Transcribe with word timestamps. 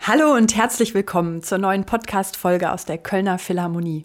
Hallo 0.00 0.34
und 0.34 0.54
herzlich 0.54 0.94
willkommen 0.94 1.42
zur 1.42 1.58
neuen 1.58 1.86
Podcast-Folge 1.86 2.70
aus 2.70 2.84
der 2.84 2.98
Kölner 2.98 3.38
Philharmonie. 3.38 4.04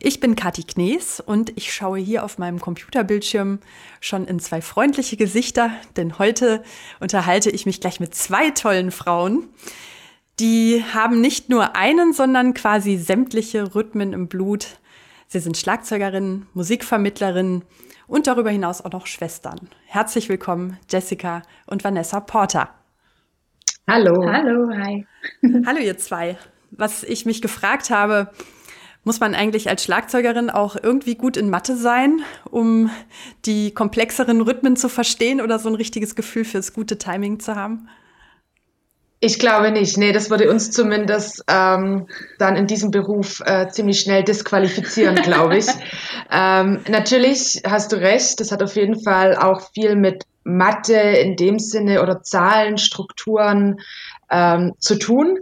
Ich 0.00 0.20
bin 0.20 0.36
Kathi 0.36 0.62
Knees 0.62 1.20
und 1.20 1.52
ich 1.56 1.72
schaue 1.72 1.98
hier 1.98 2.24
auf 2.24 2.38
meinem 2.38 2.60
Computerbildschirm 2.60 3.58
schon 4.00 4.26
in 4.26 4.38
zwei 4.38 4.60
freundliche 4.62 5.16
Gesichter, 5.16 5.72
denn 5.96 6.18
heute 6.18 6.62
unterhalte 7.00 7.50
ich 7.50 7.66
mich 7.66 7.80
gleich 7.80 8.00
mit 8.00 8.14
zwei 8.14 8.50
tollen 8.50 8.90
Frauen. 8.90 9.48
Die 10.38 10.84
haben 10.94 11.20
nicht 11.20 11.48
nur 11.48 11.76
einen, 11.76 12.12
sondern 12.12 12.54
quasi 12.54 12.96
sämtliche 12.96 13.74
Rhythmen 13.74 14.12
im 14.12 14.28
Blut. 14.28 14.78
Sie 15.26 15.40
sind 15.40 15.56
Schlagzeugerinnen, 15.56 16.46
Musikvermittlerinnen 16.54 17.64
und 18.10 18.26
darüber 18.26 18.50
hinaus 18.50 18.84
auch 18.84 18.90
noch 18.90 19.06
Schwestern. 19.06 19.70
Herzlich 19.86 20.28
willkommen, 20.28 20.76
Jessica 20.90 21.42
und 21.66 21.84
Vanessa 21.84 22.18
Porter. 22.20 22.68
Hallo. 23.88 24.24
Hallo, 24.26 24.68
hi. 24.70 25.06
Hallo 25.66 25.78
ihr 25.78 25.96
zwei. 25.96 26.36
Was 26.72 27.04
ich 27.04 27.24
mich 27.24 27.40
gefragt 27.40 27.90
habe, 27.90 28.30
muss 29.04 29.20
man 29.20 29.34
eigentlich 29.34 29.70
als 29.70 29.84
Schlagzeugerin 29.84 30.50
auch 30.50 30.76
irgendwie 30.80 31.14
gut 31.14 31.36
in 31.36 31.50
Mathe 31.50 31.76
sein, 31.76 32.20
um 32.50 32.90
die 33.46 33.72
komplexeren 33.72 34.40
Rhythmen 34.40 34.76
zu 34.76 34.88
verstehen 34.88 35.40
oder 35.40 35.58
so 35.58 35.68
ein 35.68 35.76
richtiges 35.76 36.16
Gefühl 36.16 36.44
fürs 36.44 36.72
gute 36.72 36.98
Timing 36.98 37.38
zu 37.38 37.54
haben? 37.54 37.88
Ich 39.22 39.38
glaube 39.38 39.70
nicht. 39.70 39.98
Nee, 39.98 40.12
das 40.12 40.30
würde 40.30 40.50
uns 40.50 40.70
zumindest 40.70 41.44
ähm, 41.46 42.06
dann 42.38 42.56
in 42.56 42.66
diesem 42.66 42.90
Beruf 42.90 43.42
äh, 43.44 43.68
ziemlich 43.68 44.00
schnell 44.00 44.24
disqualifizieren, 44.24 45.14
glaube 45.22 45.58
ich. 45.58 45.66
ähm, 46.32 46.80
natürlich 46.88 47.60
hast 47.66 47.92
du 47.92 47.96
recht, 47.96 48.40
das 48.40 48.50
hat 48.50 48.62
auf 48.62 48.76
jeden 48.76 48.98
Fall 49.02 49.36
auch 49.36 49.60
viel 49.72 49.94
mit 49.94 50.24
Mathe 50.42 50.94
in 50.94 51.36
dem 51.36 51.58
Sinne 51.58 52.02
oder 52.02 52.22
Zahlen, 52.22 52.78
Strukturen 52.78 53.80
ähm, 54.30 54.72
zu 54.78 54.98
tun. 54.98 55.38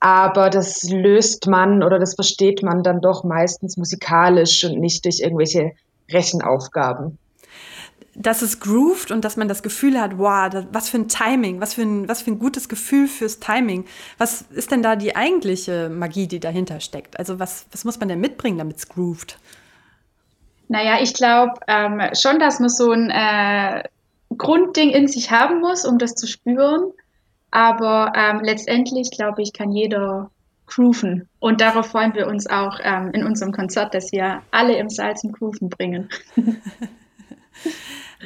Aber 0.00 0.50
das 0.50 0.82
löst 0.90 1.46
man 1.46 1.84
oder 1.84 2.00
das 2.00 2.14
versteht 2.16 2.64
man 2.64 2.82
dann 2.82 3.00
doch 3.00 3.22
meistens 3.22 3.76
musikalisch 3.76 4.64
und 4.64 4.80
nicht 4.80 5.04
durch 5.04 5.20
irgendwelche 5.20 5.72
Rechenaufgaben. 6.10 7.18
Dass 8.14 8.42
es 8.42 8.58
grooved 8.58 9.12
und 9.12 9.24
dass 9.24 9.36
man 9.36 9.46
das 9.46 9.62
Gefühl 9.62 10.00
hat, 10.00 10.18
wow, 10.18 10.50
was 10.72 10.88
für 10.88 10.98
ein 10.98 11.08
Timing, 11.08 11.60
was 11.60 11.74
für 11.74 11.82
ein, 11.82 12.08
was 12.08 12.22
für 12.22 12.32
ein 12.32 12.38
gutes 12.38 12.68
Gefühl 12.68 13.06
fürs 13.06 13.38
Timing. 13.38 13.84
Was 14.18 14.42
ist 14.50 14.72
denn 14.72 14.82
da 14.82 14.96
die 14.96 15.14
eigentliche 15.14 15.88
Magie, 15.88 16.26
die 16.26 16.40
dahinter 16.40 16.80
steckt? 16.80 17.18
Also 17.18 17.38
was, 17.38 17.66
was 17.70 17.84
muss 17.84 18.00
man 18.00 18.08
denn 18.08 18.20
mitbringen, 18.20 18.58
damit 18.58 18.78
es 18.78 18.88
grooved? 18.88 19.38
Naja, 20.68 20.98
ich 21.00 21.14
glaube 21.14 21.54
ähm, 21.66 22.00
schon, 22.20 22.38
dass 22.38 22.60
man 22.60 22.68
so 22.68 22.92
ein 22.92 23.10
äh, 23.10 23.82
Grundding 24.36 24.90
in 24.90 25.08
sich 25.08 25.30
haben 25.30 25.60
muss, 25.60 25.84
um 25.84 25.98
das 25.98 26.14
zu 26.14 26.26
spüren. 26.26 26.92
Aber 27.50 28.12
ähm, 28.16 28.40
letztendlich, 28.42 29.10
glaube 29.10 29.42
ich, 29.42 29.52
kann 29.52 29.72
jeder 29.72 30.30
grooven. 30.66 31.28
Und 31.40 31.60
darauf 31.60 31.88
freuen 31.88 32.14
wir 32.14 32.28
uns 32.28 32.46
auch 32.46 32.78
ähm, 32.82 33.10
in 33.12 33.24
unserem 33.24 33.52
Konzert, 33.52 33.94
dass 33.94 34.12
wir 34.12 34.42
alle 34.50 34.76
im 34.76 34.88
Saal 34.88 35.16
zum 35.16 35.32
Grooven 35.32 35.68
bringen. 35.68 36.08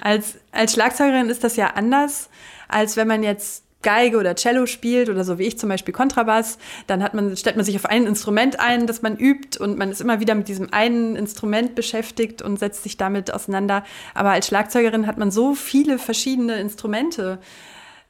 als, 0.01 0.39
als 0.53 0.73
Schlagzeugerin 0.73 1.29
ist 1.29 1.45
das 1.45 1.57
ja 1.57 1.69
anders, 1.75 2.29
als 2.69 2.97
wenn 2.97 3.09
man 3.09 3.23
jetzt 3.23 3.65
Geige 3.85 4.17
oder 4.17 4.35
Cello 4.35 4.67
spielt 4.67 5.11
oder 5.11 5.23
so 5.25 5.39
wie 5.39 5.45
ich 5.45 5.59
zum 5.59 5.69
Beispiel 5.69 5.95
Kontrabass, 5.95 6.59
dann 6.87 7.03
hat 7.03 7.15
man, 7.15 7.37
stellt 7.37 7.55
man 7.55 7.65
sich 7.65 7.77
auf 7.77 7.85
ein 7.85 8.07
Instrument 8.07 8.59
ein, 8.59 8.87
das 8.87 9.03
man 9.03 9.17
übt 9.17 9.63
und 9.63 9.79
man 9.79 9.91
ist 9.91 10.01
immer 10.01 10.19
wieder 10.19 10.35
mit 10.35 10.49
diesem 10.49 10.73
einen 10.73 11.15
Instrument 11.15 11.75
beschäftigt 11.75 12.43
und 12.43 12.59
setzt 12.59 12.83
sich 12.83 12.97
damit 12.97 13.33
auseinander. 13.33 13.85
Aber 14.15 14.31
als 14.31 14.49
Schlagzeugerin 14.49 15.07
hat 15.07 15.19
man 15.19 15.31
so 15.31 15.55
viele 15.55 15.99
verschiedene 15.99 16.59
Instrumente, 16.59 17.39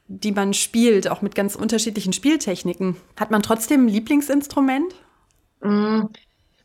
die 0.07 0.31
man 0.31 0.53
spielt, 0.53 1.09
auch 1.09 1.21
mit 1.21 1.35
ganz 1.35 1.55
unterschiedlichen 1.55 2.13
Spieltechniken. 2.13 2.95
Hat 3.19 3.29
man 3.29 3.43
trotzdem 3.43 3.85
ein 3.85 3.89
Lieblingsinstrument? 3.89 4.95
Mm, 5.61 6.03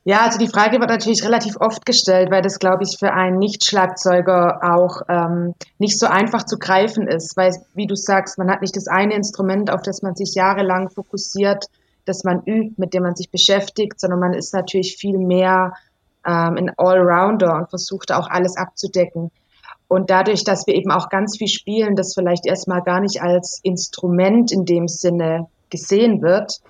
ja, 0.05 0.22
also 0.22 0.38
die 0.38 0.49
Frage 0.49 0.81
wird 0.81 0.88
natürlich 0.88 1.25
relativ 1.25 1.56
oft 1.61 1.84
gestellt, 1.84 2.31
weil 2.31 2.41
das, 2.41 2.59
glaube 2.59 2.84
ich, 2.84 2.97
für 2.99 3.12
einen 3.12 3.38
Nicht-Schlagzeuger 3.38 4.61
auch 4.62 5.03
ähm, 5.09 5.55
nicht 5.78 5.99
so 5.99 6.06
einfach 6.06 6.44
zu 6.44 6.59
greifen 6.59 7.06
ist, 7.06 7.37
weil, 7.37 7.55
wie 7.75 7.87
du 7.87 7.94
sagst, 7.94 8.39
man 8.39 8.50
hat 8.50 8.62
nicht 8.62 8.77
das 8.77 8.89
eine 8.89 9.15
Instrument, 9.15 9.71
auf 9.71 9.83
das 9.83 10.00
man 10.00 10.16
sich 10.16 10.34
jahrelang 10.34 10.89
fokussiert, 10.89 11.66
das 12.06 12.25
man 12.25 12.43
übt, 12.47 12.75
mit 12.78 12.94
dem 12.94 13.03
man 13.03 13.15
sich 13.15 13.31
beschäftigt, 13.31 14.00
sondern 14.00 14.21
man 14.21 14.33
ist 14.33 14.55
natürlich 14.55 14.97
viel 14.97 15.19
mehr 15.19 15.75
ähm, 16.27 16.56
ein 16.56 16.72
Allrounder 16.78 17.56
und 17.56 17.69
versucht 17.69 18.10
auch 18.10 18.28
alles 18.28 18.56
abzudecken. 18.56 19.31
Und 19.87 20.09
dadurch, 20.09 20.44
dass 20.44 20.66
wir 20.66 20.77
eben 20.77 20.93
auch 20.93 21.10
ganz 21.10 21.37
viel 21.37 21.49
spielen, 21.49 21.94
das 21.94 22.15
vielleicht 22.15 22.47
erstmal 22.47 22.83
gar 22.83 23.00
nicht 23.00 23.22
als 23.22 23.60
Instrument 23.62 24.50
in 24.50 24.65
dem 24.65 24.89
Sinne 24.89 25.49
gesehen 25.69 26.22
wird, 26.22 26.60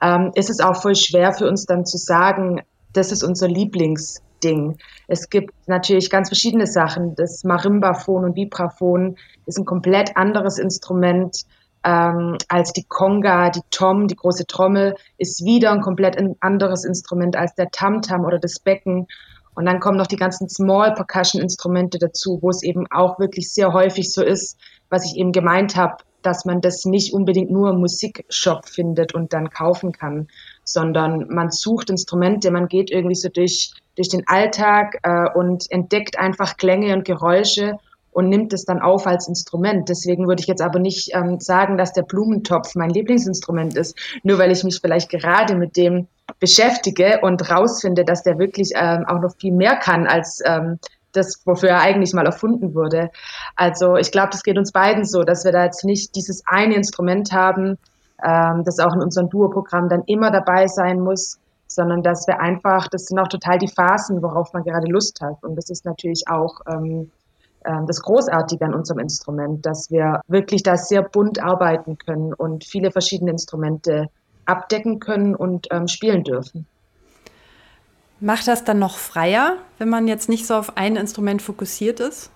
ähm, 0.00 0.32
ist 0.34 0.50
es 0.50 0.60
auch 0.60 0.80
voll 0.80 0.96
schwer 0.96 1.32
für 1.32 1.46
uns 1.46 1.66
dann 1.66 1.84
zu 1.84 1.98
sagen, 1.98 2.62
das 2.92 3.12
ist 3.12 3.22
unser 3.22 3.48
Lieblingsding. 3.48 4.78
Es 5.06 5.30
gibt 5.30 5.54
natürlich 5.66 6.10
ganz 6.10 6.28
verschiedene 6.28 6.66
Sachen. 6.66 7.14
Das 7.14 7.44
Marimbaphon 7.44 8.24
und 8.24 8.36
Vibraphon 8.36 9.16
ist 9.46 9.58
ein 9.58 9.64
komplett 9.64 10.16
anderes 10.16 10.58
Instrument 10.58 11.44
ähm, 11.82 12.36
als 12.48 12.72
die 12.72 12.84
Conga, 12.84 13.50
die 13.50 13.62
Tom, 13.70 14.06
die 14.06 14.16
große 14.16 14.46
Trommel, 14.46 14.94
ist 15.18 15.44
wieder 15.44 15.72
ein 15.72 15.80
komplett 15.80 16.16
anderes 16.40 16.84
Instrument 16.84 17.36
als 17.36 17.54
der 17.54 17.70
Tamtam 17.70 18.24
oder 18.24 18.38
das 18.38 18.58
Becken. 18.58 19.06
Und 19.54 19.66
dann 19.66 19.80
kommen 19.80 19.96
noch 19.96 20.06
die 20.06 20.16
ganzen 20.16 20.48
Small 20.48 20.94
Percussion 20.94 21.42
Instrumente 21.42 21.98
dazu, 21.98 22.38
wo 22.42 22.50
es 22.50 22.62
eben 22.62 22.86
auch 22.90 23.18
wirklich 23.18 23.52
sehr 23.52 23.72
häufig 23.72 24.12
so 24.12 24.22
ist, 24.22 24.58
was 24.90 25.06
ich 25.06 25.16
eben 25.16 25.32
gemeint 25.32 25.76
habe, 25.76 25.96
dass 26.22 26.44
man 26.44 26.60
das 26.60 26.84
nicht 26.84 27.14
unbedingt 27.14 27.50
nur 27.50 27.70
im 27.70 27.80
Musikshop 27.80 28.68
findet 28.68 29.14
und 29.14 29.32
dann 29.32 29.48
kaufen 29.48 29.92
kann, 29.92 30.28
sondern 30.72 31.26
man 31.28 31.50
sucht 31.50 31.90
Instrumente, 31.90 32.50
man 32.50 32.68
geht 32.68 32.90
irgendwie 32.90 33.14
so 33.14 33.28
durch, 33.28 33.72
durch 33.96 34.08
den 34.08 34.26
Alltag 34.26 34.98
äh, 35.02 35.28
und 35.34 35.70
entdeckt 35.70 36.18
einfach 36.18 36.56
Klänge 36.56 36.94
und 36.94 37.04
Geräusche 37.04 37.78
und 38.12 38.28
nimmt 38.28 38.52
es 38.52 38.64
dann 38.64 38.80
auf 38.80 39.06
als 39.06 39.28
Instrument. 39.28 39.88
Deswegen 39.88 40.26
würde 40.26 40.40
ich 40.40 40.48
jetzt 40.48 40.62
aber 40.62 40.78
nicht 40.78 41.14
ähm, 41.14 41.38
sagen, 41.40 41.78
dass 41.78 41.92
der 41.92 42.02
Blumentopf 42.02 42.74
mein 42.74 42.90
Lieblingsinstrument 42.90 43.76
ist, 43.76 43.96
nur 44.22 44.38
weil 44.38 44.50
ich 44.50 44.64
mich 44.64 44.80
vielleicht 44.80 45.10
gerade 45.10 45.54
mit 45.54 45.76
dem 45.76 46.08
beschäftige 46.38 47.20
und 47.22 47.50
rausfinde, 47.50 48.04
dass 48.04 48.22
der 48.22 48.38
wirklich 48.38 48.72
ähm, 48.74 49.04
auch 49.06 49.20
noch 49.20 49.34
viel 49.36 49.52
mehr 49.52 49.76
kann 49.76 50.06
als 50.06 50.40
ähm, 50.44 50.78
das, 51.12 51.42
wofür 51.44 51.70
er 51.70 51.80
eigentlich 51.80 52.12
mal 52.12 52.26
erfunden 52.26 52.74
wurde. 52.74 53.10
Also 53.56 53.96
ich 53.96 54.12
glaube, 54.12 54.30
das 54.30 54.42
geht 54.42 54.58
uns 54.58 54.72
beiden 54.72 55.04
so, 55.04 55.22
dass 55.22 55.44
wir 55.44 55.52
da 55.52 55.64
jetzt 55.64 55.84
nicht 55.84 56.14
dieses 56.14 56.46
eine 56.46 56.74
Instrument 56.74 57.32
haben, 57.32 57.78
ähm, 58.24 58.64
das 58.64 58.78
auch 58.78 58.94
in 58.94 59.02
unserem 59.02 59.28
Duo-Programm 59.28 59.88
dann 59.88 60.02
immer 60.06 60.30
dabei 60.30 60.66
sein 60.66 61.00
muss, 61.00 61.38
sondern 61.66 62.02
dass 62.02 62.26
wir 62.26 62.40
einfach, 62.40 62.88
das 62.88 63.06
sind 63.06 63.18
auch 63.18 63.28
total 63.28 63.58
die 63.58 63.68
Phasen, 63.68 64.22
worauf 64.22 64.52
man 64.52 64.64
gerade 64.64 64.90
Lust 64.90 65.20
hat. 65.20 65.42
Und 65.42 65.56
das 65.56 65.70
ist 65.70 65.84
natürlich 65.84 66.24
auch 66.28 66.60
ähm, 66.66 67.10
äh, 67.64 67.72
das 67.86 68.02
Großartige 68.02 68.64
an 68.64 68.74
unserem 68.74 68.98
Instrument, 68.98 69.64
dass 69.64 69.90
wir 69.90 70.20
wirklich 70.26 70.62
da 70.62 70.76
sehr 70.76 71.02
bunt 71.02 71.42
arbeiten 71.42 71.98
können 71.98 72.34
und 72.34 72.64
viele 72.64 72.90
verschiedene 72.90 73.30
Instrumente 73.30 74.08
abdecken 74.46 74.98
können 74.98 75.34
und 75.34 75.68
ähm, 75.70 75.86
spielen 75.86 76.24
dürfen. 76.24 76.66
Macht 78.18 78.48
das 78.48 78.64
dann 78.64 78.78
noch 78.78 78.98
freier, 78.98 79.56
wenn 79.78 79.88
man 79.88 80.08
jetzt 80.08 80.28
nicht 80.28 80.46
so 80.46 80.54
auf 80.54 80.76
ein 80.76 80.96
Instrument 80.96 81.40
fokussiert 81.40 82.00
ist? 82.00 82.30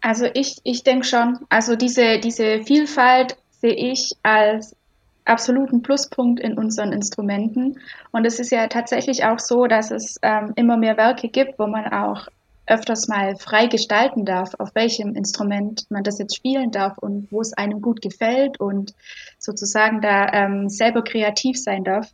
Also 0.00 0.26
ich, 0.34 0.58
ich 0.64 0.84
denke 0.84 1.06
schon. 1.06 1.38
Also 1.48 1.76
diese, 1.76 2.18
diese 2.18 2.62
Vielfalt 2.62 3.38
sehe 3.60 3.74
ich 3.74 4.12
als 4.22 4.76
absoluten 5.24 5.82
Pluspunkt 5.82 6.40
in 6.40 6.56
unseren 6.58 6.92
Instrumenten. 6.92 7.78
Und 8.12 8.24
es 8.24 8.40
ist 8.40 8.50
ja 8.50 8.66
tatsächlich 8.68 9.24
auch 9.24 9.38
so, 9.38 9.66
dass 9.66 9.90
es 9.90 10.18
ähm, 10.22 10.52
immer 10.56 10.76
mehr 10.76 10.96
Werke 10.96 11.28
gibt, 11.28 11.58
wo 11.58 11.66
man 11.66 11.86
auch 11.92 12.28
öfters 12.66 13.08
mal 13.08 13.36
frei 13.36 13.66
gestalten 13.66 14.24
darf, 14.24 14.54
auf 14.58 14.74
welchem 14.74 15.14
Instrument 15.14 15.86
man 15.90 16.02
das 16.02 16.18
jetzt 16.18 16.36
spielen 16.36 16.70
darf 16.70 16.98
und 16.98 17.30
wo 17.32 17.40
es 17.40 17.54
einem 17.54 17.80
gut 17.80 18.02
gefällt 18.02 18.60
und 18.60 18.94
sozusagen 19.38 20.00
da 20.00 20.30
ähm, 20.32 20.68
selber 20.68 21.02
kreativ 21.02 21.58
sein 21.58 21.84
darf 21.84 22.10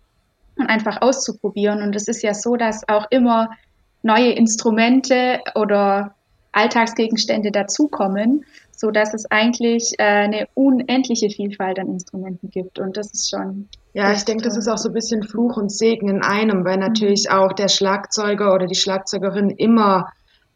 und 0.57 0.67
einfach 0.69 1.03
auszuprobieren. 1.03 1.83
Und 1.83 1.97
es 1.97 2.09
ist 2.09 2.23
ja 2.23 2.35
so, 2.35 2.57
dass 2.57 2.89
auch 2.89 3.07
immer 3.11 3.51
neue 4.03 4.33
Instrumente 4.33 5.41
oder 5.55 6.15
Alltagsgegenstände 6.55 7.51
dazukommen, 7.51 8.45
so 8.73 8.91
dass 8.91 9.15
es 9.15 9.31
eigentlich 9.31 9.93
äh, 9.99 10.05
eine 10.05 10.49
unendliche 10.55 11.31
Vielfalt 11.31 11.79
an 11.79 11.89
Instrumenten 11.89 12.51
gibt. 12.51 12.79
Und 12.79 12.97
das 12.97 13.13
ist 13.13 13.31
schon. 13.31 13.69
Ja, 13.93 14.13
ich 14.13 14.25
denke, 14.25 14.45
das 14.45 14.57
ist 14.57 14.69
auch 14.69 14.79
so 14.79 14.89
ein 14.89 14.95
bisschen 14.95 15.23
Fluch 15.23 15.57
und 15.57 15.71
Segen 15.71 16.09
in 16.09 16.23
einem, 16.23 16.65
weil 16.65 16.79
natürlich 16.79 17.27
mhm. 17.29 17.37
auch 17.37 17.53
der 17.53 17.69
Schlagzeuger 17.69 18.53
oder 18.55 18.67
die 18.67 18.75
Schlagzeugerin 18.75 19.51
immer 19.51 20.09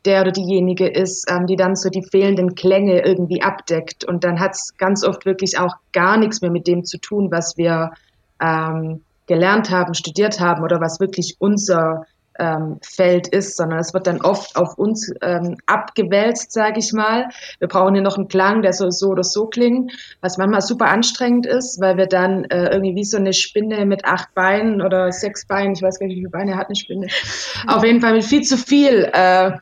der 0.04 0.22
oder 0.22 0.32
diejenige 0.32 0.88
ist, 0.88 1.30
ähm, 1.30 1.46
die 1.46 1.56
dann 1.56 1.76
so 1.76 1.90
die 1.90 2.04
fehlenden 2.04 2.54
Klänge 2.54 3.04
irgendwie 3.04 3.42
abdeckt. 3.42 4.04
Und 4.04 4.24
dann 4.24 4.40
hat 4.40 4.54
es 4.54 4.76
ganz 4.76 5.04
oft 5.04 5.26
wirklich 5.26 5.58
auch 5.58 5.74
gar 5.92 6.16
nichts 6.16 6.40
mehr 6.40 6.50
mit 6.50 6.66
dem 6.66 6.84
zu 6.84 6.98
tun, 6.98 7.30
was 7.30 7.56
wir 7.56 7.92
ähm, 8.40 9.02
gelernt 9.26 9.70
haben, 9.70 9.94
studiert 9.94 10.40
haben 10.40 10.62
oder 10.62 10.80
was 10.80 11.00
wirklich 11.00 11.36
unser 11.38 12.06
ähm, 12.38 12.78
Feld 12.82 13.28
ist, 13.28 13.56
sondern 13.56 13.78
es 13.78 13.94
wird 13.94 14.06
dann 14.06 14.20
oft 14.20 14.56
auf 14.56 14.78
uns 14.78 15.12
ähm, 15.22 15.56
abgewälzt, 15.66 16.52
sage 16.52 16.78
ich 16.78 16.92
mal. 16.92 17.28
Wir 17.58 17.68
brauchen 17.68 17.94
hier 17.94 18.02
noch 18.02 18.16
einen 18.16 18.28
Klang, 18.28 18.62
der 18.62 18.72
soll 18.72 18.92
so 18.92 19.08
oder 19.08 19.24
so 19.24 19.46
klingen, 19.46 19.90
was 20.20 20.38
manchmal 20.38 20.60
super 20.60 20.86
anstrengend 20.86 21.46
ist, 21.46 21.80
weil 21.80 21.96
wir 21.96 22.06
dann 22.06 22.44
äh, 22.44 22.70
irgendwie 22.70 22.94
wie 22.94 23.04
so 23.04 23.16
eine 23.16 23.32
Spinne 23.32 23.84
mit 23.86 24.04
acht 24.04 24.34
Beinen 24.34 24.82
oder 24.82 25.10
sechs 25.12 25.46
Beinen, 25.46 25.72
ich 25.72 25.82
weiß 25.82 25.98
gar 25.98 26.06
nicht, 26.06 26.16
wie 26.16 26.20
viele 26.20 26.30
Beine 26.30 26.56
hat 26.56 26.66
eine 26.66 26.76
Spinne, 26.76 27.08
auf 27.66 27.84
jeden 27.84 28.00
Fall 28.00 28.14
mit 28.14 28.24
viel 28.24 28.42
zu 28.42 28.56
viel 28.56 29.10
äh, 29.12 29.52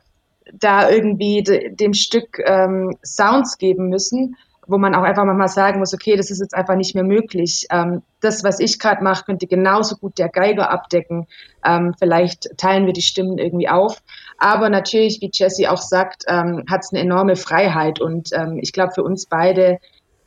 da 0.52 0.90
irgendwie 0.90 1.42
de, 1.42 1.74
dem 1.74 1.92
Stück 1.92 2.38
ähm, 2.44 2.96
Sounds 3.02 3.58
geben 3.58 3.88
müssen 3.88 4.36
wo 4.66 4.78
man 4.78 4.94
auch 4.94 5.02
einfach 5.02 5.24
mal 5.24 5.48
sagen 5.48 5.78
muss, 5.78 5.94
okay, 5.94 6.16
das 6.16 6.30
ist 6.30 6.40
jetzt 6.40 6.54
einfach 6.54 6.74
nicht 6.74 6.94
mehr 6.94 7.04
möglich. 7.04 7.66
Ähm, 7.70 8.02
das, 8.20 8.42
was 8.42 8.58
ich 8.58 8.78
gerade 8.78 9.02
mache, 9.02 9.24
könnte 9.24 9.46
genauso 9.46 9.96
gut 9.96 10.18
der 10.18 10.28
Geiger 10.28 10.70
abdecken. 10.70 11.26
Ähm, 11.64 11.94
vielleicht 11.98 12.56
teilen 12.56 12.86
wir 12.86 12.92
die 12.92 13.02
Stimmen 13.02 13.38
irgendwie 13.38 13.68
auf. 13.68 14.02
Aber 14.38 14.68
natürlich, 14.68 15.20
wie 15.20 15.30
Jesse 15.32 15.70
auch 15.70 15.80
sagt, 15.80 16.24
ähm, 16.26 16.64
hat 16.68 16.82
es 16.82 16.92
eine 16.92 17.00
enorme 17.00 17.36
Freiheit. 17.36 18.00
Und 18.00 18.30
ähm, 18.32 18.58
ich 18.60 18.72
glaube, 18.72 18.92
für 18.92 19.04
uns 19.04 19.26
beide 19.26 19.78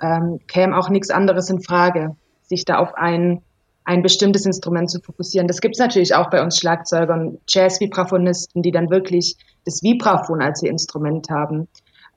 ähm, 0.01 0.39
käme 0.47 0.77
auch 0.77 0.89
nichts 0.89 1.09
anderes 1.09 1.50
in 1.50 1.62
Frage, 1.62 2.15
sich 2.44 2.63
da 2.63 2.77
auf 2.77 2.94
ein, 2.95 3.41
ein 3.83 4.01
bestimmtes 4.01 4.45
Instrument 4.45 4.89
zu 4.89 5.01
fokussieren. 5.01 5.47
Das 5.47 5.59
gibt 5.59 5.75
es 5.75 5.80
natürlich 5.80 6.15
auch 6.15 6.30
bei 6.30 6.41
uns 6.41 6.57
Schlagzeugern, 6.57 7.39
Jazz-Vibraphonisten, 7.47 8.62
die 8.62 8.71
dann 8.71 8.89
wirklich 8.89 9.36
das 9.65 9.83
Vibraphon 9.83 10.41
als 10.41 10.63
ihr 10.63 10.71
Instrument 10.71 11.30
haben. 11.30 11.68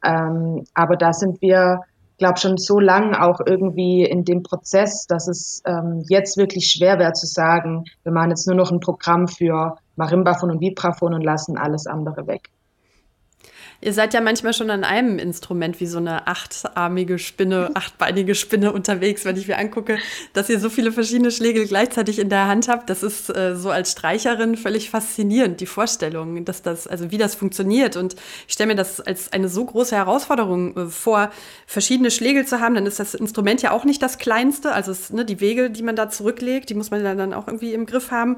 Ähm, 0.04 0.64
aber 0.74 0.96
da 0.96 1.12
sind 1.12 1.40
wir 1.42 1.80
glaube 2.22 2.38
schon 2.38 2.56
so 2.56 2.78
lang 2.78 3.16
auch 3.16 3.40
irgendwie 3.44 4.04
in 4.04 4.24
dem 4.24 4.44
Prozess, 4.44 5.06
dass 5.08 5.26
es 5.26 5.60
ähm, 5.66 6.04
jetzt 6.08 6.36
wirklich 6.36 6.68
schwer 6.68 7.00
wäre 7.00 7.14
zu 7.14 7.26
sagen, 7.26 7.84
wir 8.04 8.12
machen 8.12 8.30
jetzt 8.30 8.46
nur 8.46 8.54
noch 8.54 8.70
ein 8.70 8.78
Programm 8.78 9.26
für 9.26 9.76
Marimbafon 9.96 10.52
und 10.52 10.60
Vibraphon 10.60 11.14
und 11.14 11.24
lassen 11.24 11.58
alles 11.58 11.88
andere 11.88 12.28
weg. 12.28 12.48
Ihr 13.84 13.92
seid 13.92 14.14
ja 14.14 14.20
manchmal 14.20 14.52
schon 14.52 14.70
an 14.70 14.84
einem 14.84 15.18
Instrument 15.18 15.80
wie 15.80 15.86
so 15.86 15.98
eine 15.98 16.28
achtarmige 16.28 17.18
Spinne, 17.18 17.72
achtbeinige 17.74 18.36
Spinne 18.36 18.72
unterwegs, 18.72 19.24
wenn 19.24 19.36
ich 19.36 19.48
mir 19.48 19.58
angucke, 19.58 19.98
dass 20.34 20.48
ihr 20.48 20.60
so 20.60 20.70
viele 20.70 20.92
verschiedene 20.92 21.32
Schlägel 21.32 21.66
gleichzeitig 21.66 22.20
in 22.20 22.28
der 22.28 22.46
Hand 22.46 22.68
habt. 22.68 22.88
Das 22.90 23.02
ist 23.02 23.28
äh, 23.36 23.56
so 23.56 23.70
als 23.70 23.90
Streicherin 23.90 24.56
völlig 24.56 24.88
faszinierend, 24.88 25.60
die 25.60 25.66
Vorstellung, 25.66 26.44
dass 26.44 26.62
das, 26.62 26.86
also 26.86 27.10
wie 27.10 27.18
das 27.18 27.34
funktioniert. 27.34 27.96
Und 27.96 28.14
ich 28.46 28.54
stelle 28.54 28.68
mir 28.68 28.76
das 28.76 29.00
als 29.00 29.32
eine 29.32 29.48
so 29.48 29.64
große 29.64 29.96
Herausforderung 29.96 30.76
äh, 30.76 30.86
vor, 30.86 31.32
verschiedene 31.66 32.12
Schlägel 32.12 32.46
zu 32.46 32.60
haben. 32.60 32.76
Dann 32.76 32.86
ist 32.86 33.00
das 33.00 33.14
Instrument 33.14 33.62
ja 33.62 33.72
auch 33.72 33.84
nicht 33.84 34.00
das 34.00 34.18
kleinste. 34.18 34.70
Also 34.70 34.92
es, 34.92 35.10
ne, 35.10 35.24
die 35.24 35.40
Wege, 35.40 35.70
die 35.70 35.82
man 35.82 35.96
da 35.96 36.08
zurücklegt, 36.08 36.70
die 36.70 36.74
muss 36.74 36.92
man 36.92 37.02
dann 37.02 37.34
auch 37.34 37.48
irgendwie 37.48 37.74
im 37.74 37.86
Griff 37.86 38.12
haben. 38.12 38.36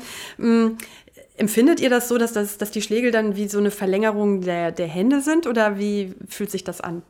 Empfindet 1.37 1.81
ihr 1.81 1.91
das 1.91 2.09
so, 2.09 2.17
dass, 2.17 2.33
das, 2.33 2.59
dass 2.59 2.71
die 2.71 2.83
Schlägel 2.83 3.11
dann 3.11 3.35
wie 3.35 3.49
so 3.49 3.59
eine 3.59 3.73
Verlängerung 3.73 4.43
der, 4.43 4.71
der 4.71 4.87
Hände 4.87 5.21
sind 5.21 5.47
oder 5.47 5.79
wie 5.79 6.15
fühlt 6.29 6.51
sich 6.51 6.63
das 6.63 6.81
an? 6.81 7.03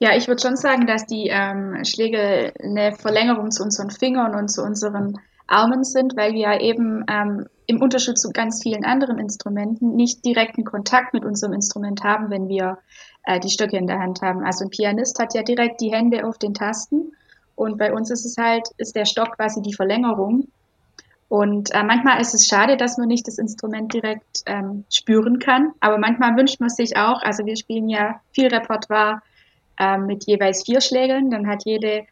Ja, 0.00 0.16
ich 0.16 0.28
würde 0.28 0.40
schon 0.40 0.56
sagen, 0.56 0.86
dass 0.86 1.06
die 1.06 1.28
ähm, 1.28 1.84
Schlägel 1.84 2.52
eine 2.62 2.94
Verlängerung 2.94 3.50
zu 3.50 3.62
unseren 3.62 3.90
Fingern 3.90 4.34
und 4.34 4.48
zu 4.48 4.62
unseren 4.62 5.18
Armen 5.46 5.82
sind, 5.84 6.16
weil 6.16 6.34
wir 6.34 6.40
ja 6.40 6.60
eben 6.60 7.04
ähm, 7.08 7.46
im 7.66 7.80
Unterschied 7.80 8.18
zu 8.18 8.30
ganz 8.30 8.62
vielen 8.62 8.84
anderen 8.84 9.18
Instrumenten 9.18 9.94
nicht 9.96 10.24
direkten 10.24 10.64
Kontakt 10.64 11.14
mit 11.14 11.24
unserem 11.24 11.52
Instrument 11.52 12.02
haben, 12.04 12.30
wenn 12.30 12.48
wir 12.48 12.78
äh, 13.24 13.40
die 13.40 13.50
Stöcke 13.50 13.76
in 13.76 13.86
der 13.86 13.98
Hand 13.98 14.22
haben. 14.22 14.44
Also 14.44 14.64
ein 14.64 14.70
Pianist 14.70 15.18
hat 15.18 15.34
ja 15.34 15.42
direkt 15.42 15.80
die 15.80 15.92
Hände 15.92 16.26
auf 16.26 16.38
den 16.38 16.54
Tasten 16.54 17.12
und 17.54 17.76
bei 17.76 17.92
uns 17.92 18.10
ist 18.10 18.24
es 18.24 18.36
halt, 18.36 18.68
ist 18.76 18.94
der 18.94 19.04
Stock 19.04 19.36
quasi 19.36 19.62
die 19.62 19.74
Verlängerung 19.74 20.48
und 21.28 21.74
äh, 21.74 21.82
manchmal 21.82 22.20
ist 22.20 22.34
es 22.34 22.46
schade, 22.46 22.76
dass 22.76 22.96
man 22.96 23.08
nicht 23.08 23.26
das 23.26 23.38
Instrument 23.38 23.92
direkt 23.92 24.42
ähm, 24.46 24.84
spüren 24.90 25.38
kann. 25.38 25.72
Aber 25.80 25.98
manchmal 25.98 26.34
wünscht 26.36 26.58
man 26.58 26.70
sich 26.70 26.96
auch, 26.96 27.22
also 27.22 27.44
wir 27.44 27.56
spielen 27.56 27.88
ja 27.90 28.20
viel 28.32 28.48
Repertoire 28.48 29.20
äh, 29.78 29.98
mit 29.98 30.26
jeweils 30.26 30.64
vier 30.64 30.80
Schlägeln. 30.80 31.30
Dann 31.30 31.46
hat 31.46 31.64
jede 31.66 32.06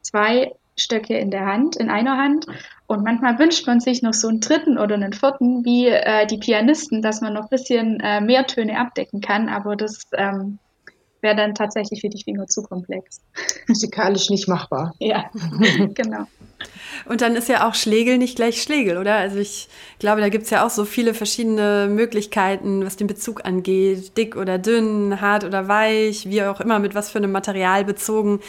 zwei 0.00 0.52
Stöcke 0.74 1.18
in 1.18 1.30
der 1.30 1.44
Hand, 1.44 1.76
in 1.76 1.90
einer 1.90 2.16
Hand. 2.16 2.46
Und 2.86 3.04
manchmal 3.04 3.38
wünscht 3.38 3.66
man 3.66 3.80
sich 3.80 4.02
noch 4.02 4.14
so 4.14 4.28
einen 4.28 4.40
dritten 4.40 4.78
oder 4.78 4.94
einen 4.94 5.12
vierten, 5.12 5.66
wie 5.66 5.88
äh, 5.88 6.26
die 6.26 6.38
Pianisten, 6.38 7.02
dass 7.02 7.20
man 7.20 7.34
noch 7.34 7.44
ein 7.44 7.50
bisschen 7.50 8.00
äh, 8.00 8.22
mehr 8.22 8.46
Töne 8.46 8.78
abdecken 8.78 9.20
kann. 9.20 9.50
Aber 9.50 9.76
das 9.76 10.06
ähm, 10.14 10.58
wäre 11.22 11.36
dann 11.36 11.54
tatsächlich 11.54 12.00
für 12.00 12.08
die 12.08 12.22
Finger 12.22 12.46
zu 12.46 12.62
komplex. 12.62 13.20
Musikalisch 13.68 14.28
nicht 14.30 14.48
machbar. 14.48 14.94
Ja, 14.98 15.30
genau. 15.94 16.26
Und 17.06 17.20
dann 17.20 17.34
ist 17.34 17.48
ja 17.48 17.68
auch 17.68 17.74
Schlegel 17.74 18.18
nicht 18.18 18.36
gleich 18.36 18.62
Schlegel, 18.62 18.98
oder? 18.98 19.16
Also 19.16 19.38
ich 19.38 19.68
glaube, 19.98 20.20
da 20.20 20.28
gibt 20.28 20.44
es 20.44 20.50
ja 20.50 20.64
auch 20.64 20.70
so 20.70 20.84
viele 20.84 21.14
verschiedene 21.14 21.88
Möglichkeiten, 21.90 22.84
was 22.84 22.96
den 22.96 23.06
Bezug 23.06 23.44
angeht. 23.44 24.16
Dick 24.16 24.36
oder 24.36 24.58
dünn, 24.58 25.20
hart 25.20 25.44
oder 25.44 25.66
weich, 25.68 26.28
wie 26.28 26.42
auch 26.42 26.60
immer, 26.60 26.78
mit 26.78 26.94
was 26.94 27.10
für 27.10 27.18
einem 27.18 27.32
Material 27.32 27.84
bezogen. 27.84 28.40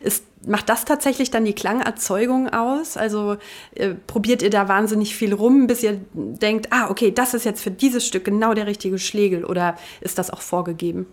Ist, 0.00 0.24
macht 0.46 0.68
das 0.68 0.84
tatsächlich 0.84 1.30
dann 1.30 1.44
die 1.44 1.54
Klangerzeugung 1.54 2.50
aus? 2.50 2.96
Also 2.96 3.36
äh, 3.74 3.94
probiert 4.06 4.42
ihr 4.42 4.50
da 4.50 4.68
wahnsinnig 4.68 5.16
viel 5.16 5.32
rum, 5.32 5.66
bis 5.66 5.82
ihr 5.82 5.98
denkt, 6.12 6.68
ah, 6.70 6.90
okay, 6.90 7.10
das 7.10 7.32
ist 7.32 7.44
jetzt 7.44 7.62
für 7.62 7.70
dieses 7.70 8.06
Stück 8.06 8.24
genau 8.24 8.52
der 8.52 8.66
richtige 8.66 8.98
Schlegel 8.98 9.44
oder 9.44 9.76
ist 10.00 10.18
das 10.18 10.30
auch 10.30 10.42
vorgegeben? 10.42 11.06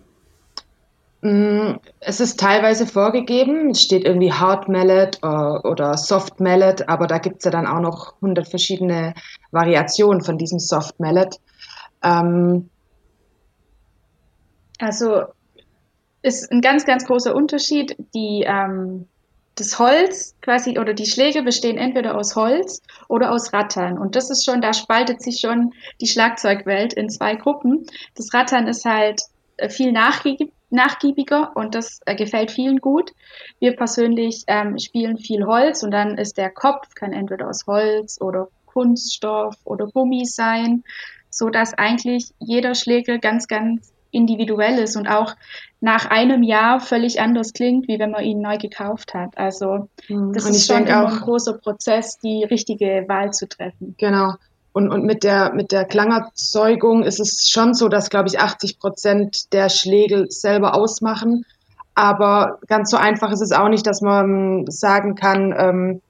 Mm, 1.22 1.74
es 2.00 2.20
ist 2.20 2.40
teilweise 2.40 2.86
vorgegeben, 2.86 3.70
es 3.70 3.82
steht 3.82 4.04
irgendwie 4.04 4.32
Hard 4.32 4.68
Mallet 4.68 5.18
oder, 5.22 5.60
äh, 5.62 5.68
oder 5.68 5.96
Soft 5.98 6.40
Mallet, 6.40 6.88
aber 6.88 7.06
da 7.06 7.18
gibt 7.18 7.38
es 7.38 7.44
ja 7.44 7.50
dann 7.50 7.66
auch 7.66 7.80
noch 7.80 8.14
hundert 8.22 8.48
verschiedene 8.48 9.12
Variationen 9.50 10.22
von 10.22 10.38
diesem 10.38 10.58
Soft 10.58 10.98
Mallet. 10.98 11.38
Ähm, 12.02 12.70
also 14.78 15.24
ist 16.22 16.50
ein 16.50 16.62
ganz, 16.62 16.86
ganz 16.86 17.04
großer 17.06 17.34
Unterschied. 17.34 17.96
Die, 18.14 18.44
ähm, 18.46 19.06
das 19.56 19.78
Holz 19.78 20.36
quasi 20.40 20.78
oder 20.78 20.94
die 20.94 21.06
Schläge 21.06 21.42
bestehen 21.42 21.76
entweder 21.76 22.16
aus 22.16 22.34
Holz 22.34 22.80
oder 23.08 23.30
aus 23.30 23.52
Rattern. 23.52 23.98
Und 23.98 24.16
das 24.16 24.30
ist 24.30 24.46
schon, 24.46 24.62
da 24.62 24.72
spaltet 24.72 25.20
sich 25.20 25.40
schon 25.40 25.74
die 26.00 26.06
Schlagzeugwelt 26.06 26.94
in 26.94 27.10
zwei 27.10 27.34
Gruppen. 27.34 27.84
Das 28.14 28.32
Rattern 28.32 28.66
ist 28.66 28.86
halt 28.86 29.20
äh, 29.58 29.68
viel 29.68 29.92
nachgiebig 29.92 30.52
nachgiebiger 30.70 31.52
und 31.54 31.74
das 31.74 32.00
äh, 32.06 32.14
gefällt 32.14 32.50
vielen 32.50 32.78
gut. 32.78 33.12
Wir 33.58 33.76
persönlich 33.76 34.44
ähm, 34.46 34.78
spielen 34.78 35.18
viel 35.18 35.44
Holz 35.46 35.82
und 35.82 35.90
dann 35.90 36.18
ist 36.18 36.38
der 36.38 36.50
Kopf, 36.50 36.94
kann 36.94 37.12
entweder 37.12 37.48
aus 37.48 37.66
Holz 37.66 38.20
oder 38.20 38.48
Kunststoff 38.66 39.56
oder 39.64 39.86
Gummi 39.86 40.24
sein, 40.24 40.84
so 41.28 41.48
dass 41.48 41.74
eigentlich 41.74 42.30
jeder 42.38 42.74
Schlägel 42.74 43.18
ganz, 43.18 43.48
ganz 43.48 43.92
individuell 44.12 44.78
ist 44.78 44.96
und 44.96 45.08
auch 45.08 45.34
nach 45.80 46.06
einem 46.06 46.42
Jahr 46.42 46.80
völlig 46.80 47.20
anders 47.20 47.52
klingt, 47.52 47.88
wie 47.88 47.98
wenn 47.98 48.10
man 48.10 48.24
ihn 48.24 48.40
neu 48.40 48.58
gekauft 48.58 49.14
hat. 49.14 49.38
Also 49.38 49.88
mhm. 50.08 50.32
das 50.32 50.48
ist 50.48 50.66
schon 50.66 50.88
auch, 50.90 51.12
ein 51.12 51.20
großer 51.20 51.54
Prozess, 51.58 52.18
die 52.18 52.44
richtige 52.44 53.04
Wahl 53.08 53.32
zu 53.32 53.48
treffen. 53.48 53.94
Genau. 53.98 54.34
Und, 54.72 54.90
und 54.90 55.04
mit 55.04 55.24
der, 55.24 55.52
mit 55.52 55.72
der 55.72 55.84
Klangerzeugung 55.84 57.02
ist 57.02 57.18
es 57.18 57.48
schon 57.50 57.74
so, 57.74 57.88
dass, 57.88 58.08
glaube 58.08 58.28
ich, 58.28 58.38
80 58.38 58.78
Prozent 58.78 59.52
der 59.52 59.68
Schlägel 59.68 60.30
selber 60.30 60.74
ausmachen. 60.74 61.44
Aber 61.94 62.60
ganz 62.68 62.90
so 62.90 62.96
einfach 62.96 63.32
ist 63.32 63.42
es 63.42 63.52
auch 63.52 63.68
nicht, 63.68 63.86
dass 63.86 64.00
man 64.00 64.64
sagen 64.68 65.16
kann, 65.16 65.54
ähm, 65.56 66.02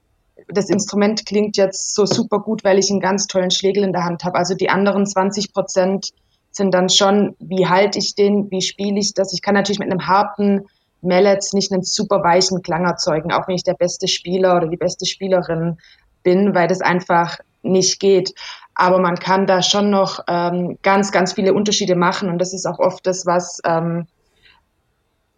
das 0.47 0.69
Instrument 0.69 1.25
klingt 1.25 1.57
jetzt 1.57 1.95
so 1.95 2.05
super 2.05 2.39
gut, 2.39 2.63
weil 2.63 2.77
ich 2.77 2.89
einen 2.91 2.99
ganz 2.99 3.27
tollen 3.27 3.51
Schlägel 3.51 3.83
in 3.83 3.93
der 3.93 4.03
Hand 4.03 4.23
habe. 4.23 4.37
Also 4.37 4.53
die 4.53 4.69
anderen 4.69 5.05
20 5.05 5.53
Prozent 5.53 6.09
sind 6.51 6.73
dann 6.73 6.89
schon, 6.89 7.35
wie 7.39 7.67
halte 7.67 7.97
ich 7.97 8.15
den, 8.15 8.51
wie 8.51 8.61
spiele 8.61 8.99
ich 8.99 9.13
das. 9.13 9.33
Ich 9.33 9.41
kann 9.41 9.55
natürlich 9.55 9.79
mit 9.79 9.89
einem 9.89 10.07
harten 10.07 10.65
Mallet 11.01 11.53
nicht 11.53 11.71
einen 11.71 11.83
super 11.83 12.23
weichen 12.23 12.61
Klang 12.61 12.85
erzeugen, 12.85 13.31
auch 13.31 13.47
wenn 13.47 13.55
ich 13.55 13.63
der 13.63 13.73
beste 13.73 14.07
Spieler 14.07 14.57
oder 14.57 14.67
die 14.67 14.77
beste 14.77 15.05
Spielerin 15.05 15.77
bin, 16.23 16.53
weil 16.53 16.67
das 16.67 16.81
einfach 16.81 17.39
nicht 17.63 17.99
geht. 17.99 18.33
Aber 18.75 18.99
man 18.99 19.15
kann 19.15 19.45
da 19.45 19.61
schon 19.61 19.89
noch 19.89 20.21
ähm, 20.27 20.77
ganz, 20.81 21.11
ganz 21.11 21.33
viele 21.33 21.53
Unterschiede 21.53 21.95
machen 21.95 22.29
und 22.29 22.39
das 22.39 22.53
ist 22.53 22.65
auch 22.65 22.79
oft 22.79 23.05
das, 23.05 23.25
was, 23.25 23.59
ähm, 23.65 24.07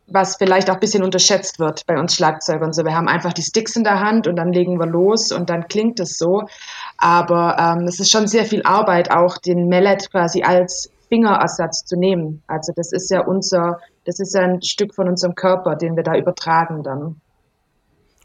was 0.08 0.36
vielleicht 0.36 0.70
auch 0.70 0.76
ein 0.76 0.80
bisschen 0.80 1.04
unterschätzt 1.04 1.60
wird 1.60 1.86
bei 1.88 2.00
uns 2.00 2.16
Schlagzeugern. 2.16 2.74
So, 2.74 2.86
wir 2.86 2.96
haben 2.96 3.08
einfach 3.08 3.34
die 3.34 3.42
Sticks 3.42 3.76
in 3.76 3.84
der 3.84 4.00
Hand 4.00 4.28
und 4.28 4.36
dann 4.36 4.54
legen 4.54 4.80
wir 4.80 4.86
los 4.86 5.32
und 5.32 5.50
dann 5.50 5.68
klingt 5.68 6.00
es 6.00 6.18
so. 6.18 6.44
Aber 6.98 7.58
ähm, 7.60 7.88
es 7.88 8.00
ist 8.00 8.12
schon 8.12 8.28
sehr 8.28 8.46
viel 8.46 8.64
Arbeit, 8.64 9.12
auch 9.12 9.38
den 9.38 9.68
Mallet 9.68 10.12
quasi 10.12 10.44
als 10.44 10.92
Fingerersatz 11.10 11.86
zu 11.86 11.98
nehmen. 11.98 12.44
Also 12.48 12.74
das 12.76 12.92
ist 12.92 13.10
ja 13.12 13.22
unser, 13.22 13.80
das 14.06 14.20
ist 14.20 14.34
ja 14.34 14.42
ein 14.42 14.62
Stück 14.62 14.94
von 14.94 15.08
unserem 15.08 15.36
Körper, 15.36 15.76
den 15.76 15.96
wir 15.96 16.04
da 16.04 16.16
übertragen 16.16 16.84
dann. 16.84 17.22